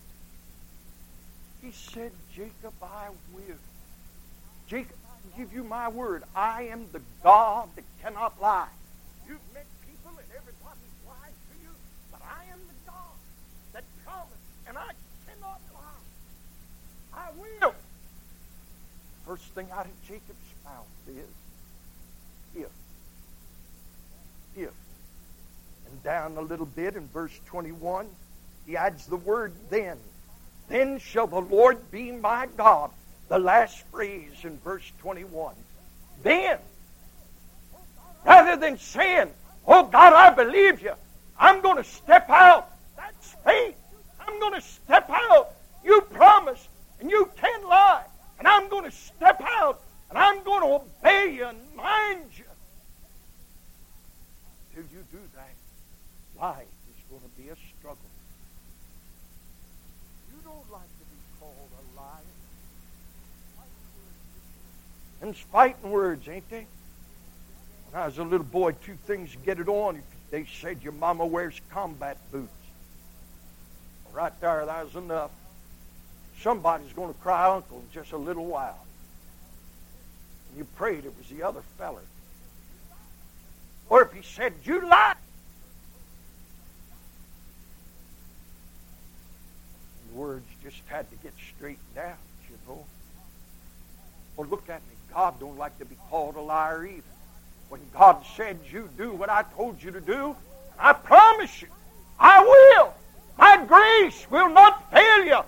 [1.63, 3.61] He said, Jacob, I will.
[4.67, 6.25] Jacob, I give you my word.
[6.35, 8.69] I am the God that cannot lie.
[9.29, 11.73] You've met people and everybody's lied to you,
[12.11, 13.17] but I am the God
[13.75, 14.93] that promised, and I
[15.29, 16.05] cannot lie.
[17.13, 17.75] I will.
[19.27, 21.25] First thing out of Jacob's mouth is
[22.57, 22.71] if.
[24.57, 24.71] If.
[25.91, 28.07] And down a little bit in verse 21,
[28.67, 29.99] he adds the word then.
[30.69, 32.91] Then shall the Lord be my God.
[33.29, 35.55] The last phrase in verse 21.
[36.23, 36.59] Then.
[38.25, 39.31] Rather than saying,
[39.67, 40.93] Oh God, I believe you.
[41.39, 42.71] I'm going to step out.
[42.97, 43.77] That's faith.
[44.21, 45.51] I'm going to step out.
[45.85, 46.67] You promised,
[47.01, 48.05] and you can't lie.
[48.39, 49.81] And I'm going to step out,
[50.11, 52.45] and I'm going to obey you and mind you.
[54.75, 57.99] Till you do that, life is going to be a struggle.
[60.31, 62.21] You don't like to be called a liar.
[65.23, 66.67] And fighting words, ain't they?
[67.91, 70.03] When I was a little boy, two things get it on.
[70.31, 72.51] They said your mama wears combat boots.
[74.13, 75.31] Right there, that was enough.
[76.45, 78.79] Somebody's going to cry uncle in just a little while.
[80.51, 82.03] And you prayed it was the other feller.
[83.89, 85.17] Or if he said, you lied.
[90.11, 92.19] The words just had to get straightened out,
[92.51, 92.85] you know.
[94.37, 94.97] Well, look at me.
[95.15, 97.03] God don't like to be called a liar either.
[97.71, 100.37] When God said you do what I told you to do,
[100.79, 101.69] I promise you,
[102.21, 102.93] I will.
[103.39, 105.41] My grace will not fail you.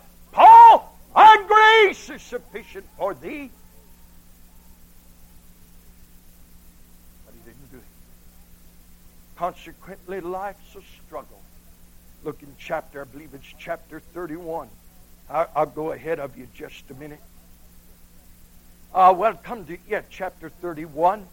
[1.47, 3.51] Grace is sufficient for thee.
[7.24, 7.82] But he didn't do it.
[9.36, 11.40] Consequently, life's a struggle.
[12.24, 14.68] Look in chapter, I believe it's chapter 31.
[15.28, 17.20] I, will go ahead of you just a minute.
[18.94, 21.26] Uh, well, come to, yeah, chapter 31.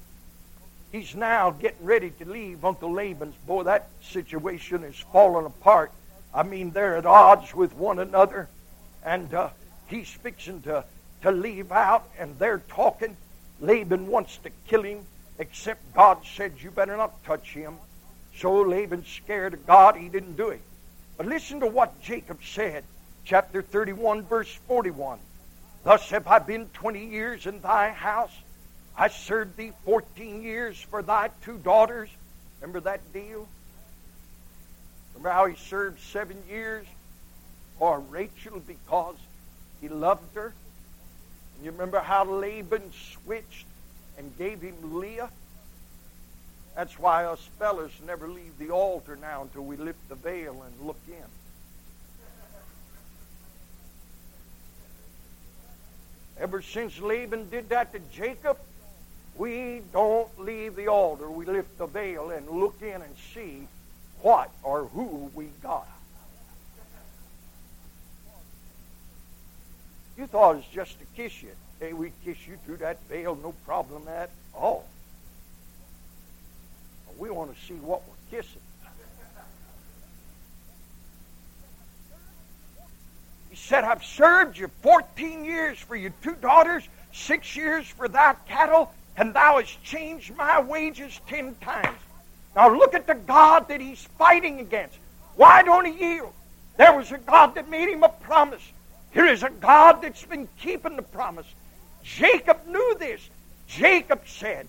[0.91, 3.35] He's now getting ready to leave Uncle Laban's.
[3.47, 5.91] Boy, that situation is falling apart.
[6.33, 8.47] I mean, they're at odds with one another.
[9.03, 9.49] And uh,
[9.87, 10.83] he's fixing to,
[11.21, 13.17] to leave out, and they're talking.
[13.59, 15.05] Laban wants to kill him,
[15.39, 17.77] except God said, You better not touch him.
[18.35, 19.95] So Laban's scared of God.
[19.95, 20.61] He didn't do it.
[21.17, 22.83] But listen to what Jacob said,
[23.23, 25.19] chapter 31, verse 41.
[25.83, 28.33] Thus have I been 20 years in thy house.
[28.97, 32.09] I served thee 14 years for thy two daughters.
[32.61, 33.47] Remember that deal?
[35.13, 36.85] Remember how he served seven years
[37.77, 39.15] for Rachel because
[39.83, 40.53] he loved her?
[41.55, 43.65] And you remember how Laban switched
[44.17, 45.29] and gave him Leah?
[46.73, 50.87] That's why us fellas never leave the altar now until we lift the veil and
[50.87, 51.13] look in.
[56.39, 58.57] Ever since Laban did that to Jacob,
[59.35, 61.29] we don't leave the altar.
[61.29, 63.67] We lift the veil and look in and see
[64.21, 65.92] what or who we got.
[70.17, 71.51] You thought it was just to kiss you.
[71.79, 74.85] Hey, we kiss you through that veil, no problem at all.
[77.17, 78.61] We want to see what we're kissing.
[83.49, 88.35] He said, I've served you 14 years for your two daughters, six years for thy
[88.47, 91.99] cattle, and thou hast changed my wages ten times.
[92.55, 94.97] Now look at the God that he's fighting against.
[95.35, 96.33] Why don't he yield?
[96.77, 98.63] There was a God that made him a promise.
[99.13, 101.47] Here is a God that's been keeping the promise.
[102.03, 103.21] Jacob knew this.
[103.67, 104.67] Jacob said,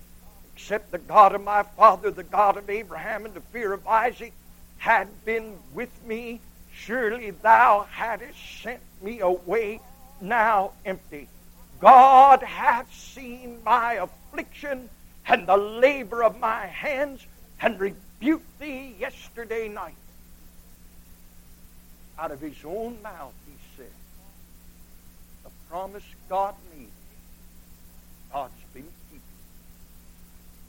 [0.55, 4.33] Except the God of my father, the God of Abraham, and the fear of Isaac
[4.79, 6.41] had been with me,
[6.75, 9.81] Surely thou hadst sent me away
[10.21, 11.29] now empty.
[11.81, 14.89] God hath seen my affliction
[15.27, 17.25] and the labor of my hands
[17.61, 19.95] and rebuked thee yesterday night.
[22.19, 23.35] Out of his own mouth
[25.75, 26.87] promise God made,
[28.33, 29.21] God's been keeping.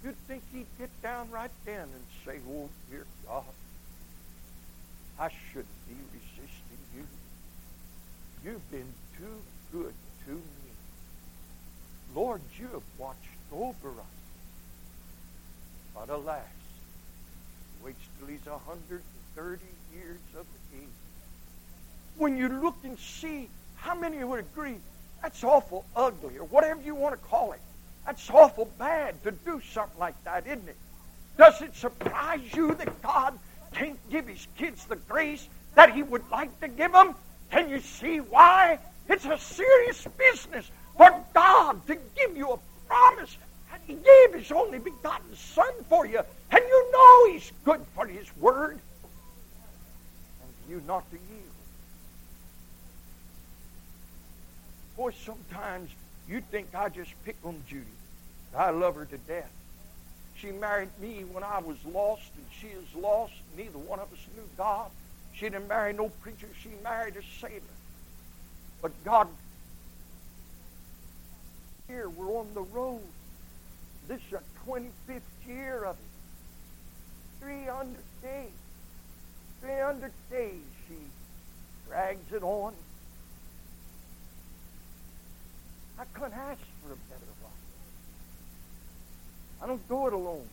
[0.04, 3.44] You'd think he'd get down right then and say, oh, dear God,
[5.20, 7.06] I shouldn't be resisting you.
[8.44, 9.42] You've been too
[9.72, 9.94] good
[10.26, 10.72] to me.
[12.16, 13.20] Lord, you have watched
[13.54, 14.06] over us.
[15.94, 16.42] But alas,
[17.78, 19.62] he waits till he's 130
[19.94, 20.88] years of age.
[22.18, 24.78] When you look and see, how many would agree
[25.26, 27.60] that's awful ugly, or whatever you want to call it?
[28.06, 30.76] That's awful bad to do something like that, isn't it?
[31.36, 33.34] Does it surprise you that God
[33.74, 37.16] can't give his kids the grace that he would like to give them?
[37.50, 38.78] Can you see why?
[39.10, 43.36] It's a serious business for God to give you a promise.
[43.74, 46.20] And he gave his only begotten Son for you.
[46.52, 48.80] And you know he's good for his word.
[50.44, 51.45] And you not to yield.
[54.96, 55.90] Boy, sometimes
[56.28, 57.86] you think I just pick on Judy.
[58.56, 59.52] I love her to death.
[60.38, 63.34] She married me when I was lost, and she is lost.
[63.58, 64.90] Neither one of us knew God.
[65.34, 66.48] She didn't marry no preacher.
[66.62, 67.62] She married a sailor.
[68.82, 69.28] But God,
[71.88, 73.02] here we're on the road.
[74.08, 77.42] This is a 25th year of it.
[77.42, 78.50] 300 days.
[79.62, 80.96] 300 days she
[81.88, 82.74] drags it on.
[86.00, 87.54] I couldn't ask for a better life.
[89.62, 90.48] I don't do it alone.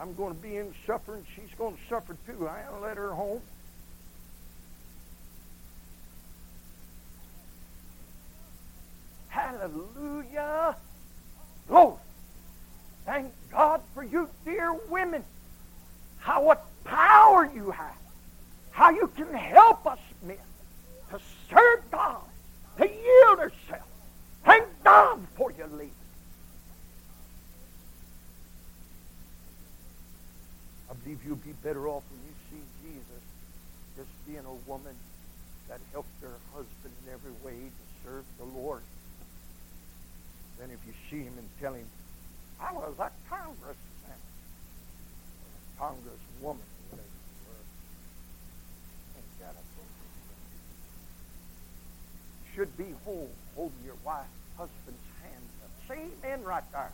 [0.00, 1.24] I'm going to be in suffering.
[1.34, 2.46] She's going to suffer too.
[2.46, 3.40] I ain't let her home.
[9.28, 10.76] Hallelujah.
[11.66, 11.96] Glory.
[13.04, 15.24] Thank God for you, dear women.
[16.18, 17.96] How what power you have.
[18.70, 20.36] How you can help us men
[21.10, 21.18] to
[21.50, 22.22] serve God,
[22.76, 23.77] to yield ourselves.
[24.88, 25.92] God for your ladies.
[30.90, 33.22] I believe you'll be better off when you see Jesus
[33.96, 34.94] just being a woman
[35.68, 38.82] that helped her husband in every way to serve the Lord
[40.58, 41.86] than if you see him and tell him,
[42.58, 44.20] I was a congressman,
[45.44, 47.64] a congresswoman, whatever you were.
[49.18, 49.64] Ain't got a
[52.42, 54.26] You should be home holding your wife,
[55.88, 56.90] Say amen right there.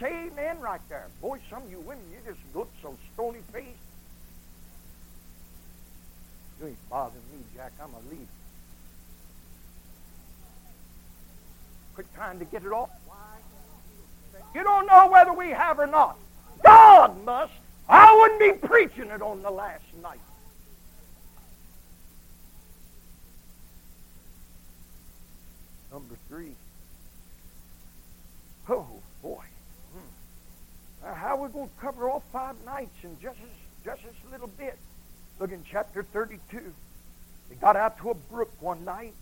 [0.00, 1.06] Same amen right there.
[1.22, 3.68] Boy, some of you women, you just look so stony faced.
[6.60, 7.72] You ain't bothering me, Jack.
[7.80, 8.26] I'm a leader.
[11.94, 12.90] Quit trying to get it off.
[14.52, 16.16] You don't know whether we have or not.
[16.64, 17.52] God must.
[17.88, 20.18] I wouldn't be preaching it on the last night.
[25.92, 26.54] Number three.
[28.68, 28.86] Oh,
[29.22, 29.44] boy.
[29.92, 31.06] Hmm.
[31.06, 34.32] Now, how are we going to cover all five nights in just as, just as
[34.32, 34.78] little bit?
[35.38, 36.72] Look in chapter 32.
[37.48, 39.14] They got out to a brook one night,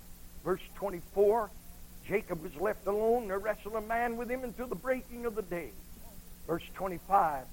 [0.45, 1.51] verse 24.
[2.07, 3.29] Jacob was left alone.
[3.29, 5.71] There wrestled a man with him until the breaking of the day.
[6.47, 7.45] Verse 25.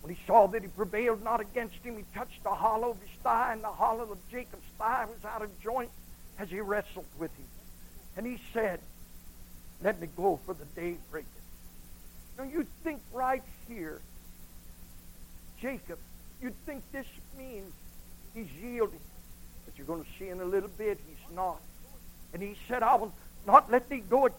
[0.00, 3.10] When he saw that he prevailed not against him, he touched the hollow of his
[3.22, 5.90] thigh, and the hollow of Jacob's thigh was out of joint
[6.38, 7.46] as he wrestled with him.
[8.16, 8.80] And he said,
[9.84, 11.28] Let me go, for the day breaketh.
[12.38, 14.00] Now you think right here,
[15.60, 15.98] Jacob,
[16.42, 17.06] you'd think this
[17.38, 17.70] means
[18.34, 18.98] he's yielding.
[19.66, 21.60] But you're going to see in a little bit he's not.
[22.32, 23.12] And he said, I will
[23.46, 24.30] not let thee go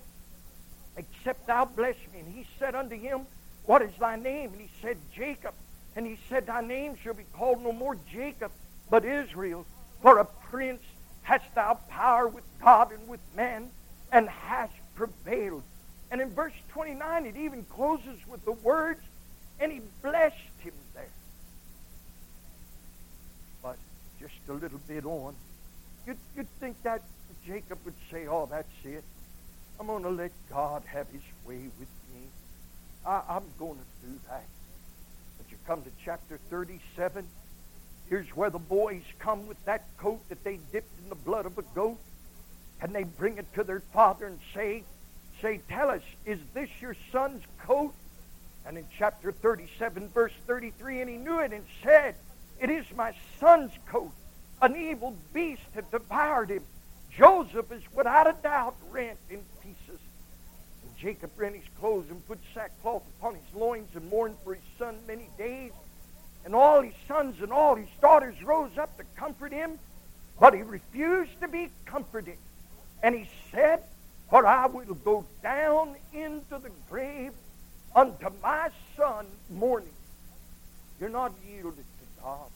[0.97, 2.21] except thou bless me.
[2.21, 3.21] And he said unto him,
[3.65, 4.51] What is thy name?
[4.51, 5.53] And he said, Jacob.
[5.95, 8.51] And he said, Thy name shall be called no more Jacob,
[8.89, 9.65] but Israel.
[10.01, 10.81] For a prince
[11.21, 13.69] hast thou power with God and with men,
[14.11, 15.63] and hast prevailed.
[16.11, 19.01] And in verse 29, it even closes with the words,
[19.59, 21.05] and he blessed him there.
[23.61, 23.77] But
[24.19, 25.35] just a little bit on,
[26.07, 27.01] you'd, you'd think that
[27.45, 29.03] Jacob would say, oh, that's it.
[29.79, 32.21] I'm going to let God have his way with me.
[33.05, 34.45] I, I'm going to do that.
[35.37, 37.25] But you come to chapter 37.
[38.09, 41.57] Here's where the boys come with that coat that they dipped in the blood of
[41.57, 41.97] a goat.
[42.81, 44.83] And they bring it to their father and say,
[45.41, 47.93] say, tell us, is this your son's coat?
[48.65, 52.15] And in chapter 37, verse 33, and he knew it and said,
[52.59, 54.11] It is my son's coat.
[54.61, 56.63] An evil beast had devoured him.
[57.15, 59.99] Joseph is without a doubt rent in pieces.
[60.83, 64.63] And Jacob rent his clothes and put sackcloth upon his loins and mourned for his
[64.79, 65.71] son many days.
[66.43, 69.77] And all his sons and all his daughters rose up to comfort him,
[70.39, 72.37] but he refused to be comforted.
[73.03, 73.81] And he said,
[74.29, 77.31] For I will go down into the grave
[77.95, 79.89] unto my son mourning.
[80.99, 82.49] You're not yielded to God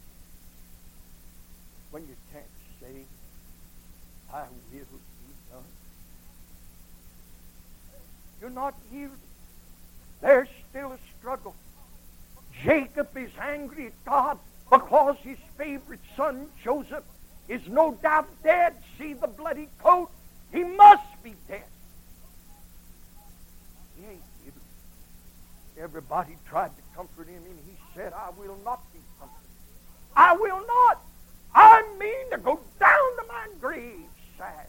[1.91, 2.45] when you can't
[2.79, 3.03] say,
[4.33, 4.79] I will be
[5.51, 5.63] done.
[8.41, 9.17] You're not yielded.
[10.21, 11.55] There's still a struggle.
[12.63, 14.37] Jacob is angry at God
[14.69, 17.03] because his favorite son, Joseph,
[17.47, 18.75] is no doubt dead.
[18.97, 20.09] See the bloody coat?
[20.51, 21.63] He must be dead.
[23.97, 24.61] He ain't yielded.
[25.79, 29.49] Everybody tried to comfort him, and he said, I will not be comforted.
[30.15, 31.01] I will not.
[31.53, 34.67] I mean to go down to my grave sad.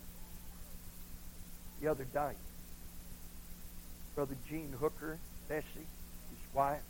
[1.80, 2.36] The other night,
[4.14, 5.18] Brother Gene Hooker,
[5.48, 6.82] Bessie, his wife,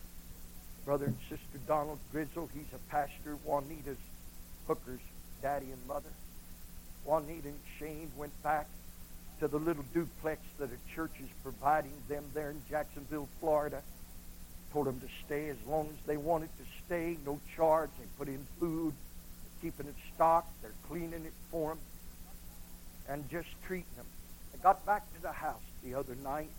[0.84, 3.98] brother and sister Donald Grizzle, he's a pastor, Juanita's
[4.66, 5.00] Hooker's
[5.42, 6.10] daddy and mother.
[7.04, 8.66] Juanita and Shane went back
[9.40, 13.82] to the little duplex that a church is providing them there in Jacksonville, Florida.
[14.72, 17.90] Told them to stay as long as they wanted to stay, no charge.
[17.98, 18.92] They put in food,
[19.42, 21.78] They're keeping it stocked, they're cleaning it for them
[23.08, 24.06] and just treating them.
[24.54, 26.50] I got back to the house the other night.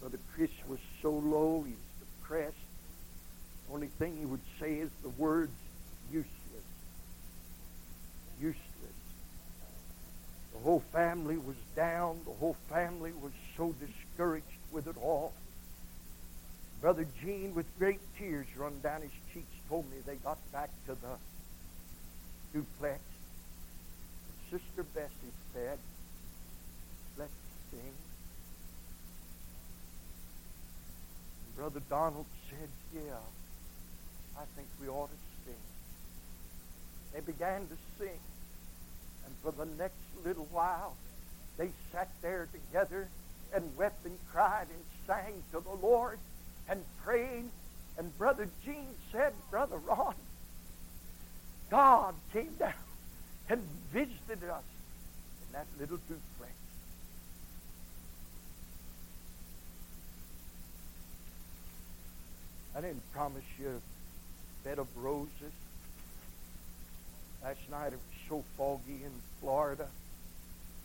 [0.00, 2.56] Brother Chris was so low, he was depressed.
[3.72, 5.52] Only thing he would say is the words
[6.12, 6.28] useless.
[8.40, 8.67] Useless.
[10.58, 12.18] The whole family was down.
[12.24, 15.32] The whole family was so discouraged with it all.
[16.80, 20.94] Brother Gene, with great tears run down his cheeks, told me they got back to
[20.94, 21.16] the
[22.52, 23.00] duplex
[24.50, 25.78] Sister Bessie said,
[27.18, 27.30] let's
[27.70, 27.92] sing.
[31.54, 33.20] Brother Donald said, yeah,
[34.38, 35.60] I think we ought to sing.
[37.12, 38.18] They began to sing.
[39.28, 40.96] And for the next little while,
[41.58, 43.08] they sat there together
[43.54, 46.18] and wept and cried and sang to the Lord
[46.66, 47.44] and prayed.
[47.98, 50.14] And Brother Gene said, Brother Ron,
[51.70, 52.72] God came down
[53.50, 53.62] and
[53.92, 54.64] visited us
[55.46, 56.52] in that little duplex.
[62.74, 65.52] I didn't promise you a bed of roses.
[67.42, 69.86] Last night it was so foggy in Florida.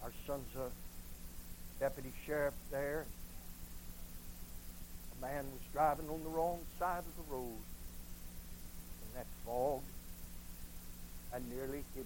[0.02, 0.70] Our son's a
[1.80, 3.06] deputy sheriff there.
[5.18, 7.60] A man was driving on the wrong side of the road
[9.02, 9.82] in that fog
[11.34, 12.06] and nearly hit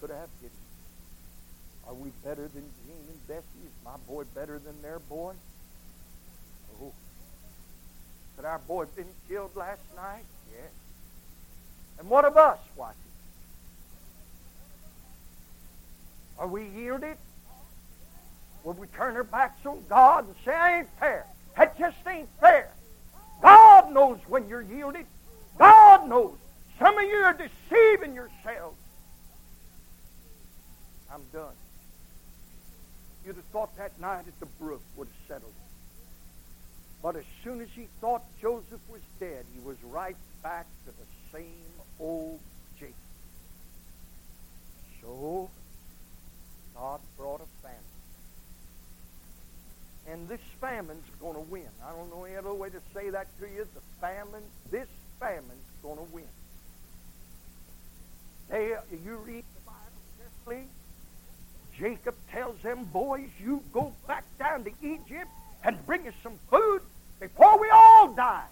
[0.00, 0.61] Could have hit him.
[1.88, 3.64] Are we better than Gene and Bessie?
[3.64, 5.34] Is my boy better than their boy?
[6.80, 6.92] Oh.
[8.36, 10.24] Could our boy been killed last night?
[10.52, 10.70] Yes.
[11.98, 12.98] And what of us, Watson?
[16.38, 17.16] Are we yielded?
[18.64, 21.26] Will we turn our backs on God and say, I ain't fair?
[21.56, 22.70] That just ain't fair.
[23.42, 25.06] God knows when you're yielded.
[25.58, 26.36] God knows.
[26.78, 28.78] Some of you are deceiving yourselves.
[31.12, 31.54] I'm done.
[33.24, 35.72] You'd have thought that night at the brook would have settled it.
[37.02, 41.06] But as soon as he thought Joseph was dead, he was right back to the
[41.32, 42.40] same old
[42.78, 42.94] Jacob.
[45.00, 45.50] So,
[46.74, 47.78] God brought a famine.
[50.08, 51.68] And this famine's going to win.
[51.84, 53.66] I don't know any other way to say that to you.
[53.74, 54.88] The famine, this
[55.20, 56.24] famine's going to win.
[58.48, 59.80] They, you read the Bible
[60.18, 60.66] carefully.
[61.78, 65.28] Jacob tells them boys, you go back down to Egypt
[65.64, 66.80] and bring us some food
[67.20, 68.46] before we all die.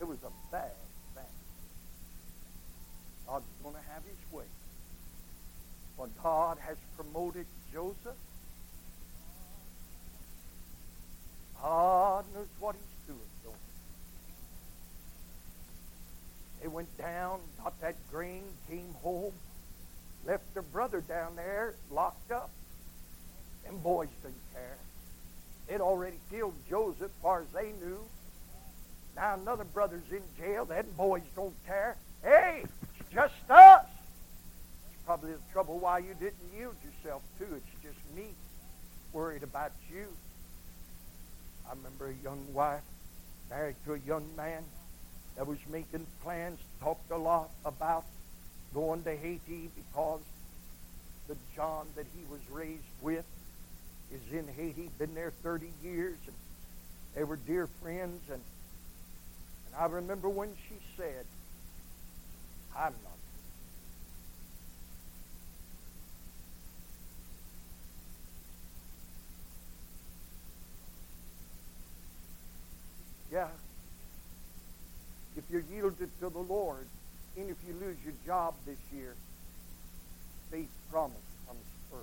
[0.00, 0.70] It was a bad
[1.14, 1.24] thing.
[3.26, 4.44] God's going to have his way.
[5.96, 8.14] For God has promoted Joseph.
[11.62, 13.56] God knows what he's doing, he?
[16.60, 19.32] They went down, got that grain, came home,
[20.26, 22.50] left their brother down there locked up.
[23.64, 24.76] Them boys didn't care.
[25.68, 27.98] They'd already killed Joseph far as they knew.
[29.14, 30.64] Now another brother's in jail.
[30.64, 31.96] Them boys don't care.
[32.22, 33.86] Hey, it's just us.
[34.90, 37.46] It's probably the trouble why you didn't yield yourself too.
[37.56, 38.26] It's just me
[39.12, 40.06] worried about you.
[41.68, 42.82] I remember a young wife
[43.50, 44.62] married to a young man
[45.36, 48.04] that was making plans, talked a lot about
[48.76, 50.20] going to Haiti because
[51.28, 53.24] the John that he was raised with
[54.12, 56.36] is in Haiti, been there 30 years, and
[57.14, 58.20] they were dear friends.
[58.30, 58.42] And,
[59.66, 61.24] and I remember when she said,
[62.76, 63.12] I'm not.
[73.32, 73.48] Yeah.
[75.34, 76.86] If you're yielded to the Lord,
[77.36, 79.14] and if you lose your job this year,
[80.50, 81.16] faith promise
[81.46, 81.60] comes
[81.90, 82.02] first.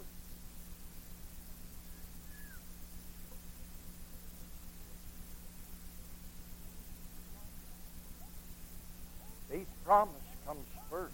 [9.49, 10.13] Faith promise
[10.45, 11.13] comes first.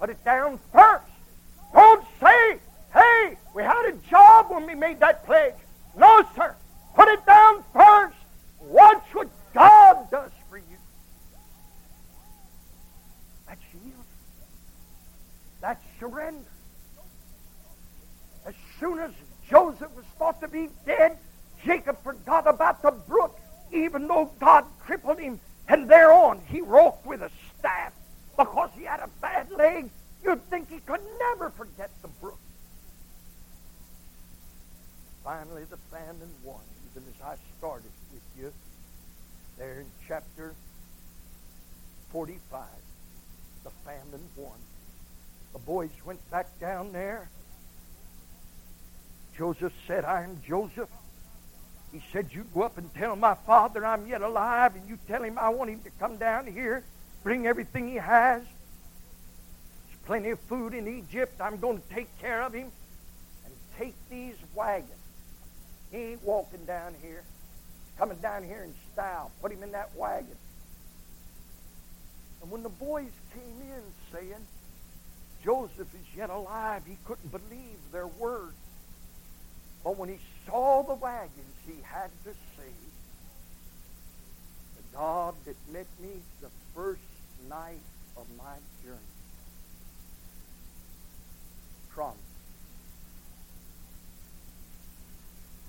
[0.00, 1.04] Put it down first.
[1.72, 2.58] Don't say,
[2.92, 5.54] hey, we had a job when we made that pledge.
[5.96, 6.54] No, sir.
[6.94, 8.16] Put it down first.
[8.60, 10.64] Watch what God does for you.
[13.46, 14.04] That's yield.
[15.60, 16.44] That's surrender.
[18.46, 19.10] As soon as
[19.48, 21.18] Joseph was thought to be dead,
[21.64, 23.38] Jacob forgot about the brook,
[23.98, 25.40] even though God crippled him.
[25.68, 27.92] And thereon he walked with a staff
[28.36, 29.90] because he had a bad leg.
[30.22, 32.38] You'd think he could never forget the brook.
[35.24, 38.52] Finally, the famine won, even as I started with you
[39.58, 40.54] there in chapter
[42.12, 42.62] 45.
[43.64, 44.58] The famine won.
[45.52, 47.28] The boys went back down there.
[49.36, 50.88] Joseph said, I am Joseph.
[52.12, 55.38] Said, you'd go up and tell my father I'm yet alive, and you tell him
[55.38, 56.82] I want him to come down here,
[57.22, 58.40] bring everything he has.
[58.40, 61.38] There's plenty of food in Egypt.
[61.40, 62.70] I'm going to take care of him.
[63.44, 64.90] And take these wagons.
[65.90, 67.22] He ain't walking down here.
[67.22, 69.30] He's coming down here in style.
[69.42, 70.36] Put him in that wagon.
[72.40, 73.82] And when the boys came in
[74.12, 74.46] saying,
[75.44, 78.54] Joseph is yet alive, he couldn't believe their words.
[79.84, 80.18] But when he
[80.48, 82.72] saw the wagons, he had to say,
[84.76, 87.00] The God that met me the first
[87.48, 87.84] night
[88.16, 88.98] of my journey
[91.90, 92.18] promised.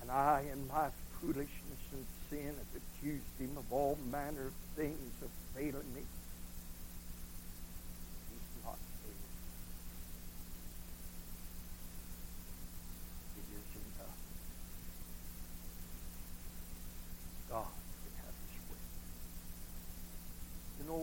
[0.01, 0.88] And I, in my
[1.19, 1.49] foolishness
[1.91, 6.03] and sin, have accused him of all manner of things of failing me.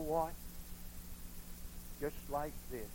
[0.07, 0.33] what?
[1.99, 2.15] Just
[2.47, 2.87] like this.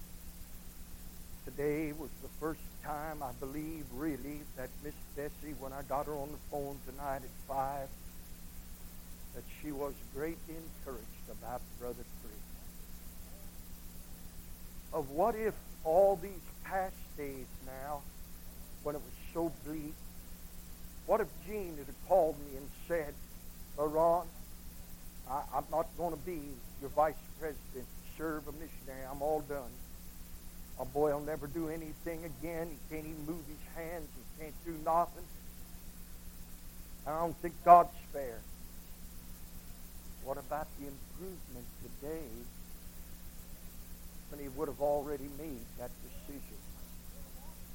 [1.45, 6.15] Today was the first time, I believe, really, that Miss Bessie, when I got her
[6.15, 7.89] on the phone tonight at 5,
[9.35, 12.35] that she was greatly encouraged about Brother Chris.
[14.95, 15.53] Of what if
[15.85, 16.33] all these
[16.65, 18.01] past days now,
[18.85, 19.93] when it was so bleak,
[21.05, 23.13] what if Gene had called me and said,
[23.77, 24.27] Ron,
[25.31, 26.41] I'm not going to be
[26.81, 27.87] your vice president,
[28.17, 29.07] serve a missionary.
[29.11, 29.71] I'm all done.
[30.81, 32.69] A boy will never do anything again.
[32.69, 34.09] He can't even move his hands.
[34.17, 35.25] He can't do nothing.
[37.07, 38.39] I don't think God's fair.
[40.25, 42.29] What about the improvement today
[44.31, 46.57] when he would have already made that decision?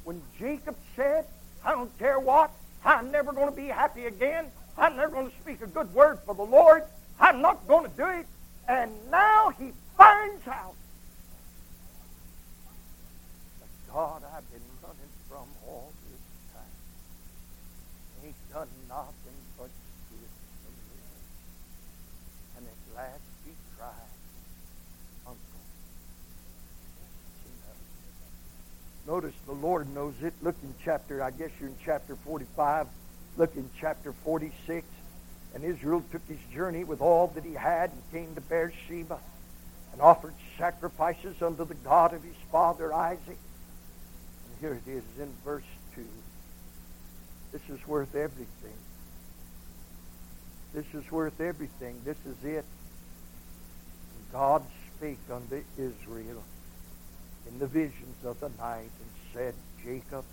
[0.05, 1.25] When Jacob said,
[1.65, 2.51] I don't care what,
[2.85, 4.45] I'm never going to be happy again.
[4.77, 6.83] I'm never going to speak a good word for the Lord.
[7.19, 8.25] I'm not going to do it.
[8.69, 10.75] And now he finds out
[13.59, 16.21] the God I've been running from all this
[16.53, 16.63] time
[18.27, 19.69] ain't done nothing but
[20.09, 20.29] give
[20.63, 20.99] for me.
[22.57, 23.93] And at last he cried,
[25.25, 25.41] Uncle.
[29.07, 30.33] Notice the Lord knows it.
[30.41, 32.87] Look in chapter, I guess you're in chapter 45.
[33.37, 34.85] Look in chapter 46.
[35.55, 39.19] And Israel took his journey with all that he had and came to Beersheba
[39.93, 43.21] and offered sacrifices unto the God of his father Isaac.
[43.27, 45.63] And here it is in verse
[45.95, 46.05] 2.
[47.51, 48.77] This is worth everything.
[50.73, 52.01] This is worth everything.
[52.05, 52.65] This is it.
[54.15, 54.63] And God
[54.95, 56.43] spake unto Israel
[57.47, 60.25] in the visions of the night and said, Jacob,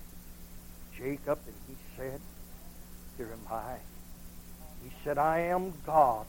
[0.97, 2.21] Jacob, and he said,
[3.17, 3.77] Here am I.
[4.83, 6.27] He said, I am God,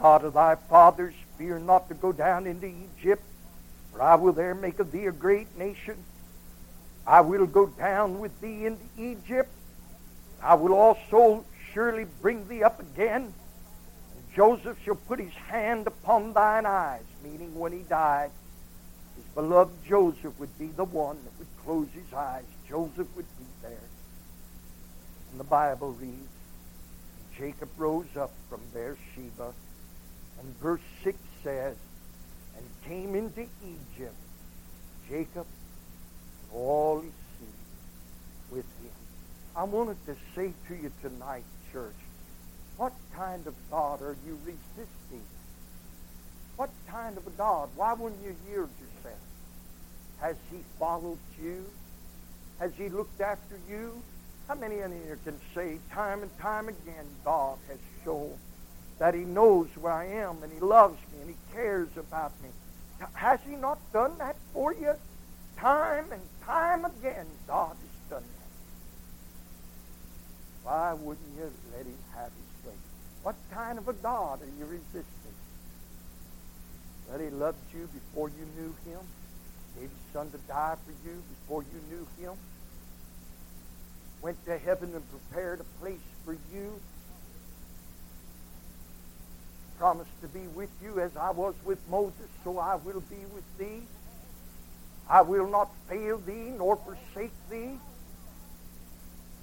[0.00, 1.14] God of thy fathers.
[1.36, 3.22] Fear not to go down into Egypt,
[3.92, 5.96] for I will there make of thee a great nation.
[7.06, 9.50] I will go down with thee into Egypt.
[10.42, 13.22] I will also surely bring thee up again.
[13.22, 18.30] And Joseph shall put his hand upon thine eyes, meaning when he died,
[19.16, 22.44] his beloved Joseph would be the one that would close his eyes.
[22.68, 23.88] Joseph would be there.
[25.30, 26.28] And the Bible reads,
[27.36, 29.52] Jacob rose up from Beersheba,
[30.40, 31.76] and verse 6 says,
[32.56, 34.14] and came into Egypt,
[35.08, 35.46] Jacob
[36.50, 38.92] and all his seed with him.
[39.56, 41.94] I wanted to say to you tonight, church,
[42.76, 45.22] what kind of God are you resisting?
[46.56, 47.68] What kind of a God?
[47.76, 49.20] Why wouldn't you yield yourself?
[50.20, 51.64] Has he followed you?
[52.58, 54.02] Has he looked after you?
[54.48, 58.36] How many in here can say time and time again God has shown
[58.98, 62.48] that he knows where I am and he loves me and he cares about me?
[63.14, 64.94] Has he not done that for you?
[65.56, 68.48] Time and time again, God has done that.
[70.64, 72.76] Why wouldn't you let him have his way?
[73.22, 75.04] What kind of a God are you resisting?
[77.10, 79.00] That he loved you before you knew him,
[79.78, 82.36] gave his son to die for you before you knew him,
[84.20, 86.80] went to heaven and prepared a place for you.
[89.78, 93.44] Promised to be with you as I was with Moses, so I will be with
[93.58, 93.82] thee.
[95.08, 97.78] I will not fail thee nor forsake thee.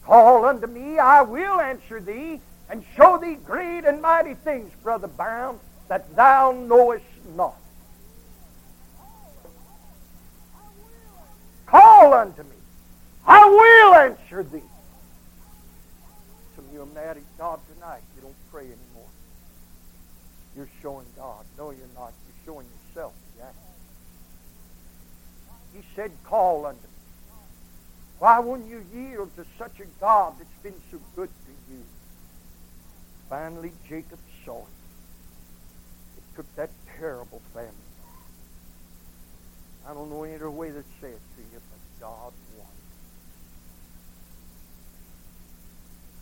[0.04, 5.08] Call unto me, I will answer thee, and show thee great and mighty things, Brother
[5.08, 5.58] Brown,
[5.88, 7.06] that thou knowest
[7.36, 7.56] not.
[11.66, 12.50] Call unto me.
[13.26, 14.62] I will answer thee.
[16.56, 18.02] Some of you are mad at God tonight.
[18.16, 19.10] You don't pray anymore.
[20.56, 21.45] You're showing God.
[21.58, 22.14] No, you're not.
[22.28, 23.53] You're showing yourself, Jack.
[25.74, 26.88] He said, call unto me.
[28.20, 31.84] Why wouldn't you yield to such a God that's been so good to you?
[33.30, 34.66] Finally, Jacob saw it.
[36.18, 37.74] It took that terrible famine
[39.88, 42.68] I don't know any other way to say it to you, but God won.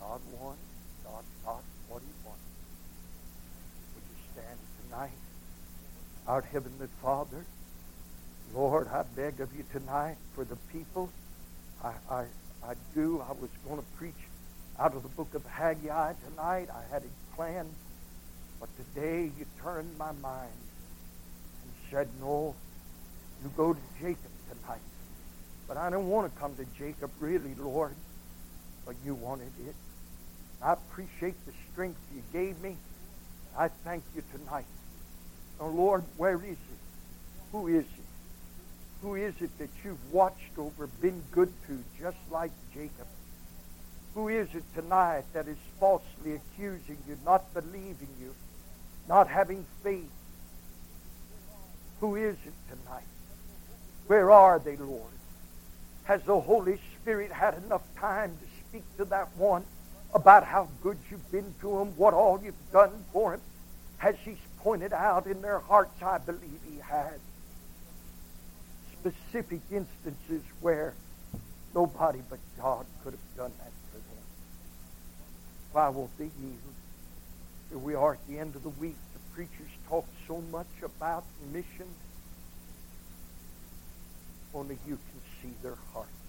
[0.02, 0.58] God won.
[1.06, 2.52] God got what he wanted.
[3.96, 4.60] Would you stand
[4.94, 5.12] tonight?
[6.28, 7.46] Our Heavenly Father,
[8.54, 11.10] Lord, I beg of you tonight for the people.
[11.84, 12.26] I, I,
[12.64, 13.22] I do.
[13.28, 14.14] I was going to preach
[14.80, 16.68] out of the book of Haggai tonight.
[16.72, 17.74] I had it planned.
[18.60, 20.52] But today you turned my mind
[21.64, 22.56] and said, no,
[23.44, 24.82] you go to Jacob tonight.
[25.68, 27.96] But I don't want to come to Jacob, really, Lord.
[28.86, 29.76] But you wanted it.
[30.62, 32.78] I appreciate the strength you gave me.
[33.58, 34.66] I thank you tonight.
[35.60, 36.80] Oh, Lord, where is it?
[37.52, 37.88] Who is it?
[39.02, 43.08] Who is it that you've watched over, been good to, just like Jacob?
[44.16, 48.34] Who is it tonight that is falsely accusing you, not believing you,
[49.08, 50.10] not having faith?
[52.00, 53.04] Who is it tonight?
[54.08, 55.12] Where are they, Lord?
[56.04, 59.64] Has the Holy Spirit had enough time to speak to that one
[60.14, 63.42] about how good you've been to him, what all you've done for him?
[63.98, 66.02] Has he pointed out in their hearts?
[66.02, 67.20] I believe he had
[69.04, 70.94] Specific instances where
[71.76, 74.24] nobody but God could have done that for them.
[75.74, 76.74] Why won't they yield?
[77.70, 78.96] Here we are at the end of the week.
[79.14, 81.88] The preachers talk so much about mission.
[84.54, 86.23] Only you can see their hearts.